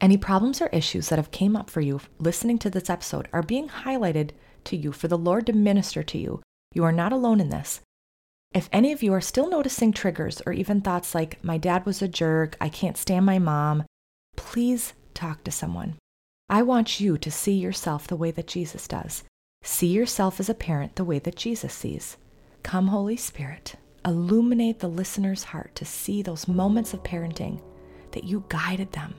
Any 0.00 0.16
problems 0.16 0.62
or 0.62 0.68
issues 0.68 1.08
that 1.08 1.18
have 1.18 1.32
came 1.32 1.56
up 1.56 1.68
for 1.68 1.80
you 1.80 2.00
listening 2.20 2.56
to 2.60 2.70
this 2.70 2.88
episode 2.88 3.26
are 3.32 3.42
being 3.42 3.68
highlighted 3.68 4.30
to 4.66 4.76
you 4.76 4.92
for 4.92 5.08
the 5.08 5.18
Lord 5.18 5.46
to 5.46 5.52
minister 5.52 6.04
to 6.04 6.16
you. 6.16 6.40
You 6.72 6.84
are 6.84 6.92
not 6.92 7.12
alone 7.12 7.40
in 7.40 7.48
this. 7.48 7.80
If 8.54 8.68
any 8.70 8.92
of 8.92 9.02
you 9.02 9.12
are 9.12 9.20
still 9.20 9.50
noticing 9.50 9.92
triggers 9.92 10.40
or 10.46 10.52
even 10.52 10.82
thoughts 10.82 11.16
like, 11.16 11.42
my 11.42 11.58
dad 11.58 11.84
was 11.84 12.00
a 12.00 12.06
jerk, 12.06 12.56
I 12.60 12.68
can't 12.68 12.96
stand 12.96 13.26
my 13.26 13.40
mom, 13.40 13.86
please 14.36 14.92
talk 15.14 15.42
to 15.42 15.50
someone. 15.50 15.96
I 16.48 16.62
want 16.62 17.00
you 17.00 17.18
to 17.18 17.30
see 17.30 17.54
yourself 17.54 18.06
the 18.06 18.14
way 18.14 18.30
that 18.30 18.46
Jesus 18.46 18.86
does. 18.86 19.24
See 19.64 19.88
yourself 19.88 20.38
as 20.38 20.48
a 20.48 20.54
parent 20.54 20.94
the 20.94 21.04
way 21.04 21.18
that 21.18 21.34
Jesus 21.34 21.74
sees. 21.74 22.18
Come, 22.62 22.86
Holy 22.86 23.16
Spirit, 23.16 23.74
illuminate 24.04 24.78
the 24.78 24.88
listener's 24.88 25.42
heart 25.42 25.74
to 25.74 25.84
see 25.84 26.22
those 26.22 26.46
moments 26.46 26.94
of 26.94 27.02
parenting 27.02 27.60
that 28.12 28.22
you 28.22 28.44
guided 28.48 28.92
them. 28.92 29.16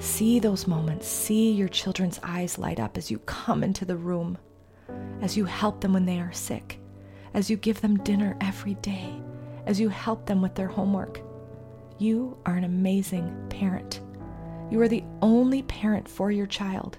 See 0.00 0.40
those 0.40 0.66
moments. 0.66 1.06
See 1.06 1.52
your 1.52 1.68
children's 1.68 2.18
eyes 2.24 2.58
light 2.58 2.80
up 2.80 2.98
as 2.98 3.08
you 3.08 3.20
come 3.20 3.62
into 3.62 3.84
the 3.84 3.96
room, 3.96 4.36
as 5.22 5.36
you 5.36 5.44
help 5.44 5.80
them 5.80 5.92
when 5.92 6.06
they 6.06 6.18
are 6.18 6.32
sick, 6.32 6.80
as 7.34 7.48
you 7.48 7.56
give 7.56 7.80
them 7.80 8.02
dinner 8.02 8.36
every 8.40 8.74
day, 8.74 9.14
as 9.66 9.78
you 9.78 9.88
help 9.90 10.26
them 10.26 10.42
with 10.42 10.56
their 10.56 10.66
homework. 10.66 11.20
You 11.98 12.36
are 12.46 12.56
an 12.56 12.64
amazing 12.64 13.46
parent. 13.48 14.00
You 14.70 14.82
are 14.82 14.88
the 14.88 15.04
only 15.22 15.62
parent 15.62 16.06
for 16.06 16.30
your 16.30 16.46
child. 16.46 16.98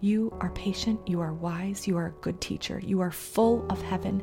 You 0.00 0.36
are 0.40 0.50
patient, 0.50 1.00
you 1.06 1.20
are 1.20 1.32
wise, 1.32 1.86
you 1.86 1.96
are 1.96 2.06
a 2.06 2.20
good 2.22 2.40
teacher, 2.40 2.80
you 2.80 3.00
are 3.00 3.10
full 3.10 3.64
of 3.70 3.80
heaven. 3.80 4.22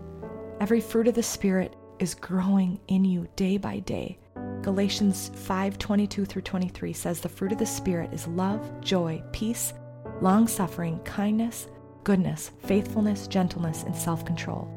Every 0.60 0.82
fruit 0.82 1.08
of 1.08 1.16
the 1.16 1.24
Spirit 1.24 1.76
is 2.00 2.14
growing 2.14 2.80
in 2.90 3.06
you 3.06 3.28
day 3.36 3.58
by 3.58 3.80
day. 3.80 4.20
Galatians 4.62 5.32
5 5.36 5.78
22 5.78 6.26
through 6.26 6.42
23 6.42 6.94
says, 6.94 7.22
The 7.22 7.30
fruit 7.30 7.54
of 7.54 7.58
the 7.58 7.66
Spirit 7.66 8.14
is 8.14 8.28
love, 8.28 8.82
joy, 8.82 9.24
peace, 9.32 9.74
long 10.22 10.48
suffering, 10.48 11.00
kindness, 11.00 11.68
goodness, 12.04 12.52
faithfulness, 12.60 13.28
gentleness, 13.28 13.84
and 13.84 13.96
self 13.96 14.26
control. 14.26 14.70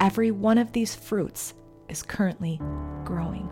Every 0.00 0.32
one 0.32 0.58
of 0.58 0.72
these 0.72 0.94
fruits 0.94 1.54
is 1.88 2.02
currently 2.02 2.60
growing. 3.04 3.48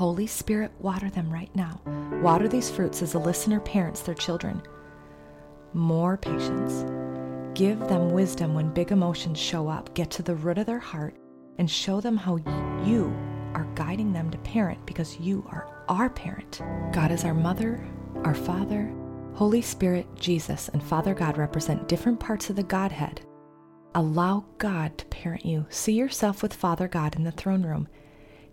Holy 0.00 0.26
Spirit, 0.26 0.72
water 0.78 1.10
them 1.10 1.30
right 1.30 1.54
now. 1.54 1.78
Water 2.22 2.48
these 2.48 2.70
fruits 2.70 3.02
as 3.02 3.12
the 3.12 3.18
listener 3.18 3.60
parents 3.60 4.00
their 4.00 4.14
children. 4.14 4.62
More 5.74 6.16
patience. 6.16 6.86
Give 7.52 7.78
them 7.80 8.08
wisdom 8.08 8.54
when 8.54 8.72
big 8.72 8.92
emotions 8.92 9.38
show 9.38 9.68
up. 9.68 9.92
Get 9.92 10.10
to 10.12 10.22
the 10.22 10.36
root 10.36 10.56
of 10.56 10.64
their 10.64 10.78
heart 10.78 11.18
and 11.58 11.70
show 11.70 12.00
them 12.00 12.16
how 12.16 12.36
you 12.82 13.14
are 13.52 13.68
guiding 13.74 14.10
them 14.10 14.30
to 14.30 14.38
parent 14.38 14.86
because 14.86 15.20
you 15.20 15.46
are 15.50 15.68
our 15.90 16.08
parent. 16.08 16.62
God 16.94 17.10
is 17.10 17.26
our 17.26 17.34
mother, 17.34 17.86
our 18.24 18.34
father. 18.34 18.90
Holy 19.34 19.60
Spirit, 19.60 20.06
Jesus, 20.14 20.70
and 20.70 20.82
Father 20.82 21.12
God 21.12 21.36
represent 21.36 21.88
different 21.88 22.18
parts 22.18 22.48
of 22.48 22.56
the 22.56 22.62
Godhead. 22.62 23.20
Allow 23.94 24.46
God 24.56 24.96
to 24.96 25.04
parent 25.04 25.44
you. 25.44 25.66
See 25.68 25.92
yourself 25.92 26.42
with 26.42 26.54
Father 26.54 26.88
God 26.88 27.16
in 27.16 27.24
the 27.24 27.32
throne 27.32 27.64
room. 27.64 27.86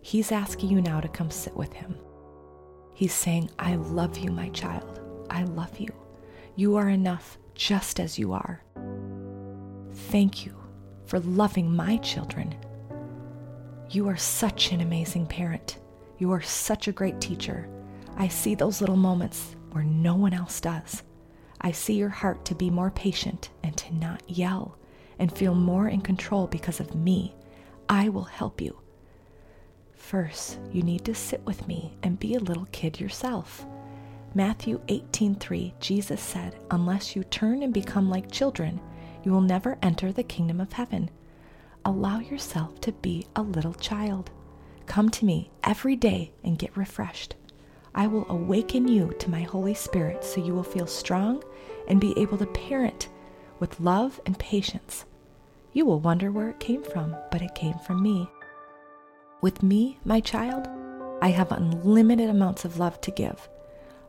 He's 0.08 0.32
asking 0.32 0.70
you 0.70 0.82
now 0.82 1.02
to 1.02 1.10
come 1.10 1.30
sit 1.30 1.56
with 1.56 1.74
Him. 1.74 1.98
He's 2.94 3.14
saying, 3.14 3.50
I 3.60 3.76
love 3.76 4.18
you, 4.18 4.32
my 4.32 4.50
child. 4.50 5.02
I 5.30 5.44
love 5.44 5.80
you. 5.80 5.90
You 6.56 6.78
are 6.78 6.90
enough 6.90 7.38
just 7.56 8.00
as 8.00 8.18
you 8.18 8.32
are. 8.32 8.64
Thank 9.94 10.46
you 10.46 10.56
for 11.06 11.20
loving 11.20 11.76
my 11.76 11.98
children 11.98 12.56
you 13.90 14.10
are 14.10 14.18
such 14.18 14.74
an 14.74 14.82
amazing 14.82 15.26
parent. 15.26 15.78
You 16.18 16.32
are 16.34 16.42
such 16.42 16.88
a 16.88 16.92
great 16.92 17.22
teacher. 17.22 17.70
I 18.18 18.28
see 18.28 18.54
those 18.54 18.82
little 18.82 18.98
moments 18.98 19.56
where 19.72 19.84
no 19.86 20.16
one 20.16 20.34
else 20.34 20.60
does. 20.60 21.04
I 21.62 21.72
see 21.72 21.94
your 21.94 22.10
heart 22.10 22.44
to 22.46 22.56
be 22.56 22.70
more 22.70 22.92
patient 22.92 23.50
and 23.64 23.78
to 23.78 23.96
not 23.96 24.30
yell 24.30 24.78
and 25.20 25.32
feel 25.32 25.56
more 25.56 25.88
in 25.88 26.02
control 26.02 26.48
because 26.48 26.82
of 26.82 26.96
me. 26.96 27.34
I 27.88 28.10
will 28.10 28.26
help 28.26 28.60
you. 28.60 28.78
First, 29.98 30.60
you 30.72 30.84
need 30.84 31.04
to 31.06 31.14
sit 31.14 31.46
with 31.46 31.68
me 31.68 31.98
and 32.02 32.20
be 32.20 32.36
a 32.36 32.40
little 32.40 32.68
kid 32.72 33.00
yourself. 33.00 33.66
Matthew 34.34 34.80
18:3 34.88 35.74
Jesus 35.80 36.22
said, 36.22 36.56
"Unless 36.72 37.16
you 37.16 37.24
turn 37.26 37.62
and 37.64 37.74
become 37.74 38.10
like 38.10 38.32
children, 38.32 38.80
you 39.24 39.32
will 39.32 39.42
never 39.42 39.78
enter 39.82 40.12
the 40.12 40.24
kingdom 40.24 40.62
of 40.62 40.74
heaven." 40.74 41.10
allow 41.88 42.20
yourself 42.20 42.82
to 42.82 42.92
be 42.92 43.26
a 43.38 43.42
little 43.42 43.74
child. 43.74 44.30
Come 44.88 45.10
to 45.12 45.26
me 45.26 45.50
every 45.64 45.96
day 45.96 46.34
and 46.44 46.60
get 46.60 46.76
refreshed. 46.76 47.36
I 47.96 48.08
will 48.08 48.26
awaken 48.30 48.90
you 48.90 49.14
to 49.20 49.32
my 49.32 49.42
Holy 49.42 49.74
Spirit 49.74 50.24
so 50.24 50.44
you 50.44 50.54
will 50.54 50.64
feel 50.64 50.86
strong 50.86 51.42
and 51.88 52.02
be 52.02 52.14
able 52.18 52.38
to 52.40 52.46
parent 52.46 53.08
with 53.60 53.80
love 53.80 54.20
and 54.26 54.38
patience. 54.38 55.06
You 55.72 55.86
will 55.86 56.02
wonder 56.02 56.30
where 56.30 56.50
it 56.50 56.60
came 56.60 56.84
from, 56.84 57.16
but 57.32 57.42
it 57.42 57.56
came 57.56 57.80
from 57.80 58.04
me. 58.04 58.30
With 59.40 59.62
me, 59.62 60.00
my 60.04 60.20
child, 60.20 60.68
I 61.22 61.30
have 61.30 61.52
unlimited 61.52 62.28
amounts 62.28 62.66
of 62.66 62.80
love 62.80 63.00
to 63.02 63.12
give. 63.12 63.48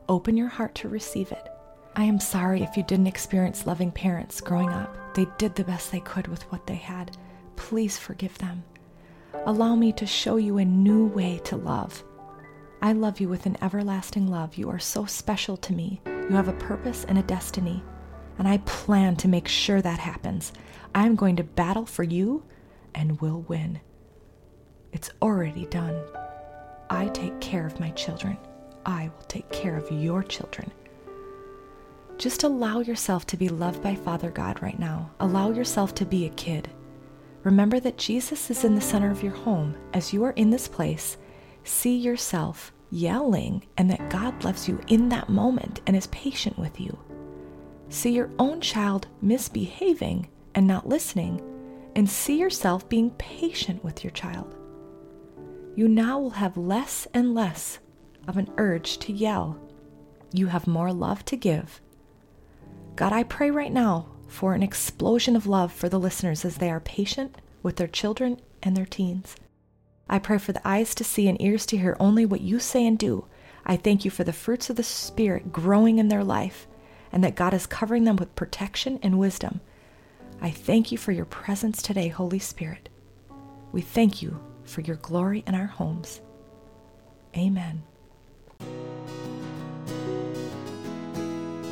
Open 0.07 0.35
your 0.35 0.47
heart 0.47 0.73
to 0.75 0.89
receive 0.89 1.31
it. 1.31 1.47
I 1.95 2.03
am 2.05 2.19
sorry 2.19 2.63
if 2.63 2.75
you 2.75 2.81
didn't 2.81 3.05
experience 3.05 3.67
loving 3.67 3.91
parents 3.91 4.41
growing 4.41 4.69
up. 4.69 5.13
They 5.13 5.27
did 5.37 5.53
the 5.53 5.63
best 5.63 5.91
they 5.91 5.99
could 5.99 6.27
with 6.27 6.51
what 6.51 6.65
they 6.65 6.75
had. 6.75 7.15
Please 7.57 7.95
forgive 7.99 8.39
them. 8.39 8.63
Allow 9.45 9.75
me 9.75 9.91
to 9.93 10.07
show 10.07 10.37
you 10.37 10.57
a 10.57 10.65
new 10.65 11.05
way 11.05 11.39
to 11.43 11.57
love. 11.57 12.03
I 12.81 12.93
love 12.93 13.19
you 13.19 13.29
with 13.29 13.45
an 13.45 13.57
everlasting 13.61 14.31
love. 14.31 14.55
You 14.55 14.69
are 14.71 14.79
so 14.79 15.05
special 15.05 15.57
to 15.57 15.73
me. 15.73 16.01
You 16.07 16.35
have 16.35 16.47
a 16.47 16.53
purpose 16.53 17.03
and 17.03 17.19
a 17.19 17.23
destiny, 17.23 17.83
and 18.39 18.47
I 18.47 18.57
plan 18.59 19.15
to 19.17 19.27
make 19.27 19.47
sure 19.47 19.81
that 19.81 19.99
happens. 19.99 20.53
I'm 20.95 21.15
going 21.15 21.35
to 21.35 21.43
battle 21.43 21.85
for 21.85 22.03
you 22.03 22.43
and 22.95 23.21
will 23.21 23.41
win. 23.41 23.81
It's 24.91 25.11
already 25.21 25.65
done. 25.67 26.01
I 26.89 27.07
take 27.09 27.39
care 27.39 27.65
of 27.65 27.79
my 27.79 27.91
children. 27.91 28.37
I 28.85 29.09
will 29.15 29.25
take 29.25 29.49
care 29.51 29.77
of 29.77 29.91
your 29.91 30.23
children. 30.23 30.71
Just 32.17 32.43
allow 32.43 32.79
yourself 32.79 33.25
to 33.27 33.37
be 33.37 33.49
loved 33.49 33.81
by 33.81 33.95
Father 33.95 34.29
God 34.29 34.61
right 34.61 34.79
now. 34.79 35.11
Allow 35.19 35.51
yourself 35.51 35.95
to 35.95 36.05
be 36.05 36.25
a 36.25 36.31
kid. 36.31 36.69
Remember 37.43 37.79
that 37.79 37.97
Jesus 37.97 38.49
is 38.49 38.63
in 38.63 38.75
the 38.75 38.81
center 38.81 39.09
of 39.09 39.23
your 39.23 39.33
home. 39.33 39.75
As 39.93 40.11
you 40.11 40.23
are 40.25 40.31
in 40.31 40.49
this 40.49 40.67
place, 40.67 41.17
see 41.63 41.95
yourself 41.95 42.73
yelling 42.91 43.63
and 43.77 43.89
that 43.89 44.09
God 44.09 44.43
loves 44.43 44.67
you 44.67 44.81
in 44.87 45.09
that 45.09 45.29
moment 45.29 45.81
and 45.87 45.95
is 45.95 46.07
patient 46.07 46.57
with 46.57 46.79
you. 46.79 46.97
See 47.89 48.11
your 48.11 48.29
own 48.37 48.59
child 48.61 49.07
misbehaving 49.21 50.27
and 50.55 50.67
not 50.67 50.87
listening, 50.89 51.41
and 51.95 52.09
see 52.09 52.37
yourself 52.39 52.89
being 52.89 53.11
patient 53.11 53.83
with 53.83 54.03
your 54.03 54.11
child. 54.11 54.55
You 55.79 55.87
now 55.87 56.19
will 56.19 56.31
have 56.31 56.57
less 56.57 57.07
and 57.13 57.33
less 57.33 57.79
of 58.27 58.35
an 58.35 58.51
urge 58.57 58.97
to 58.97 59.13
yell. 59.13 59.57
You 60.33 60.47
have 60.47 60.67
more 60.67 60.91
love 60.91 61.23
to 61.23 61.37
give. 61.37 61.79
God, 62.97 63.13
I 63.13 63.23
pray 63.23 63.49
right 63.49 63.71
now 63.71 64.09
for 64.27 64.53
an 64.53 64.61
explosion 64.61 65.37
of 65.37 65.47
love 65.47 65.71
for 65.71 65.87
the 65.87 65.97
listeners 65.97 66.43
as 66.43 66.57
they 66.57 66.69
are 66.69 66.81
patient 66.81 67.37
with 67.63 67.77
their 67.77 67.87
children 67.87 68.41
and 68.61 68.75
their 68.75 68.85
teens. 68.85 69.37
I 70.09 70.19
pray 70.19 70.37
for 70.37 70.51
the 70.51 70.67
eyes 70.67 70.93
to 70.95 71.05
see 71.05 71.29
and 71.29 71.41
ears 71.41 71.65
to 71.67 71.77
hear 71.77 71.95
only 71.97 72.25
what 72.25 72.41
you 72.41 72.59
say 72.59 72.85
and 72.85 72.99
do. 72.99 73.27
I 73.65 73.77
thank 73.77 74.03
you 74.03 74.11
for 74.11 74.25
the 74.25 74.33
fruits 74.33 74.69
of 74.69 74.75
the 74.75 74.83
Spirit 74.83 75.53
growing 75.53 75.97
in 75.97 76.09
their 76.09 76.25
life 76.25 76.67
and 77.09 77.23
that 77.23 77.35
God 77.37 77.53
is 77.53 77.65
covering 77.65 78.03
them 78.03 78.17
with 78.17 78.35
protection 78.35 78.99
and 79.01 79.17
wisdom. 79.17 79.61
I 80.41 80.51
thank 80.51 80.91
you 80.91 80.97
for 80.97 81.13
your 81.13 81.23
presence 81.23 81.81
today, 81.81 82.09
Holy 82.09 82.39
Spirit. 82.39 82.89
We 83.71 83.79
thank 83.79 84.21
you 84.21 84.41
for 84.69 84.81
your 84.81 84.97
glory 84.97 85.43
in 85.47 85.55
our 85.55 85.65
homes. 85.65 86.21
Amen. 87.37 87.83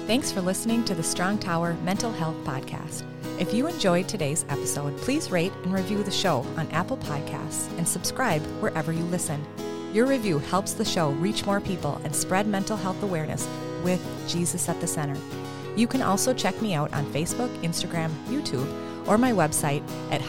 Thanks 0.08 0.32
for 0.32 0.42
listening 0.42 0.86
to 0.86 0.96
the 0.96 1.04
Strong 1.04 1.40
Tower 1.40 1.74
Mental 1.84 2.12
Health 2.12 2.38
Podcast. 2.46 3.04
If 3.40 3.54
you 3.54 3.68
enjoyed 3.68 4.08
today's 4.08 4.46
episode, 4.50 4.98
please 5.00 5.30
rate 5.30 5.52
and 5.64 5.74
review 5.74 6.02
the 6.02 6.12
show 6.12 6.46
on 6.56 6.68
Apple 6.72 6.98
Podcasts 6.98 7.70
and 7.78 7.88
subscribe 7.88 8.42
wherever 8.62 8.92
you 8.92 9.04
listen. 9.04 9.46
Your 9.94 10.06
review 10.06 10.40
helps 10.40 10.74
the 10.74 10.86
show 10.86 11.12
reach 11.12 11.46
more 11.46 11.62
people 11.62 12.02
and 12.04 12.16
spread 12.16 12.48
mental 12.48 12.78
health 12.78 13.04
awareness 13.04 13.48
with 13.84 14.02
Jesus 14.28 14.70
at 14.70 14.80
the 14.82 14.88
center. 14.88 15.20
You 15.76 15.88
can 15.88 16.02
also 16.02 16.34
check 16.34 16.60
me 16.62 16.74
out 16.74 16.94
on 16.94 17.06
Facebook, 17.14 17.56
Instagram, 17.62 18.10
YouTube, 18.28 18.68
or 19.08 19.18
my 19.18 19.32
website 19.32 19.84
at 20.10 20.22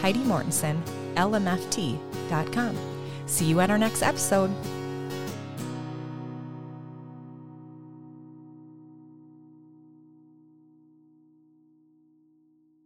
HeidiMortensonLMFT.com. 1.15 2.77
See 3.25 3.45
you 3.45 3.59
at 3.59 3.69
our 3.69 3.77
next 3.77 4.01
episode. 4.01 4.51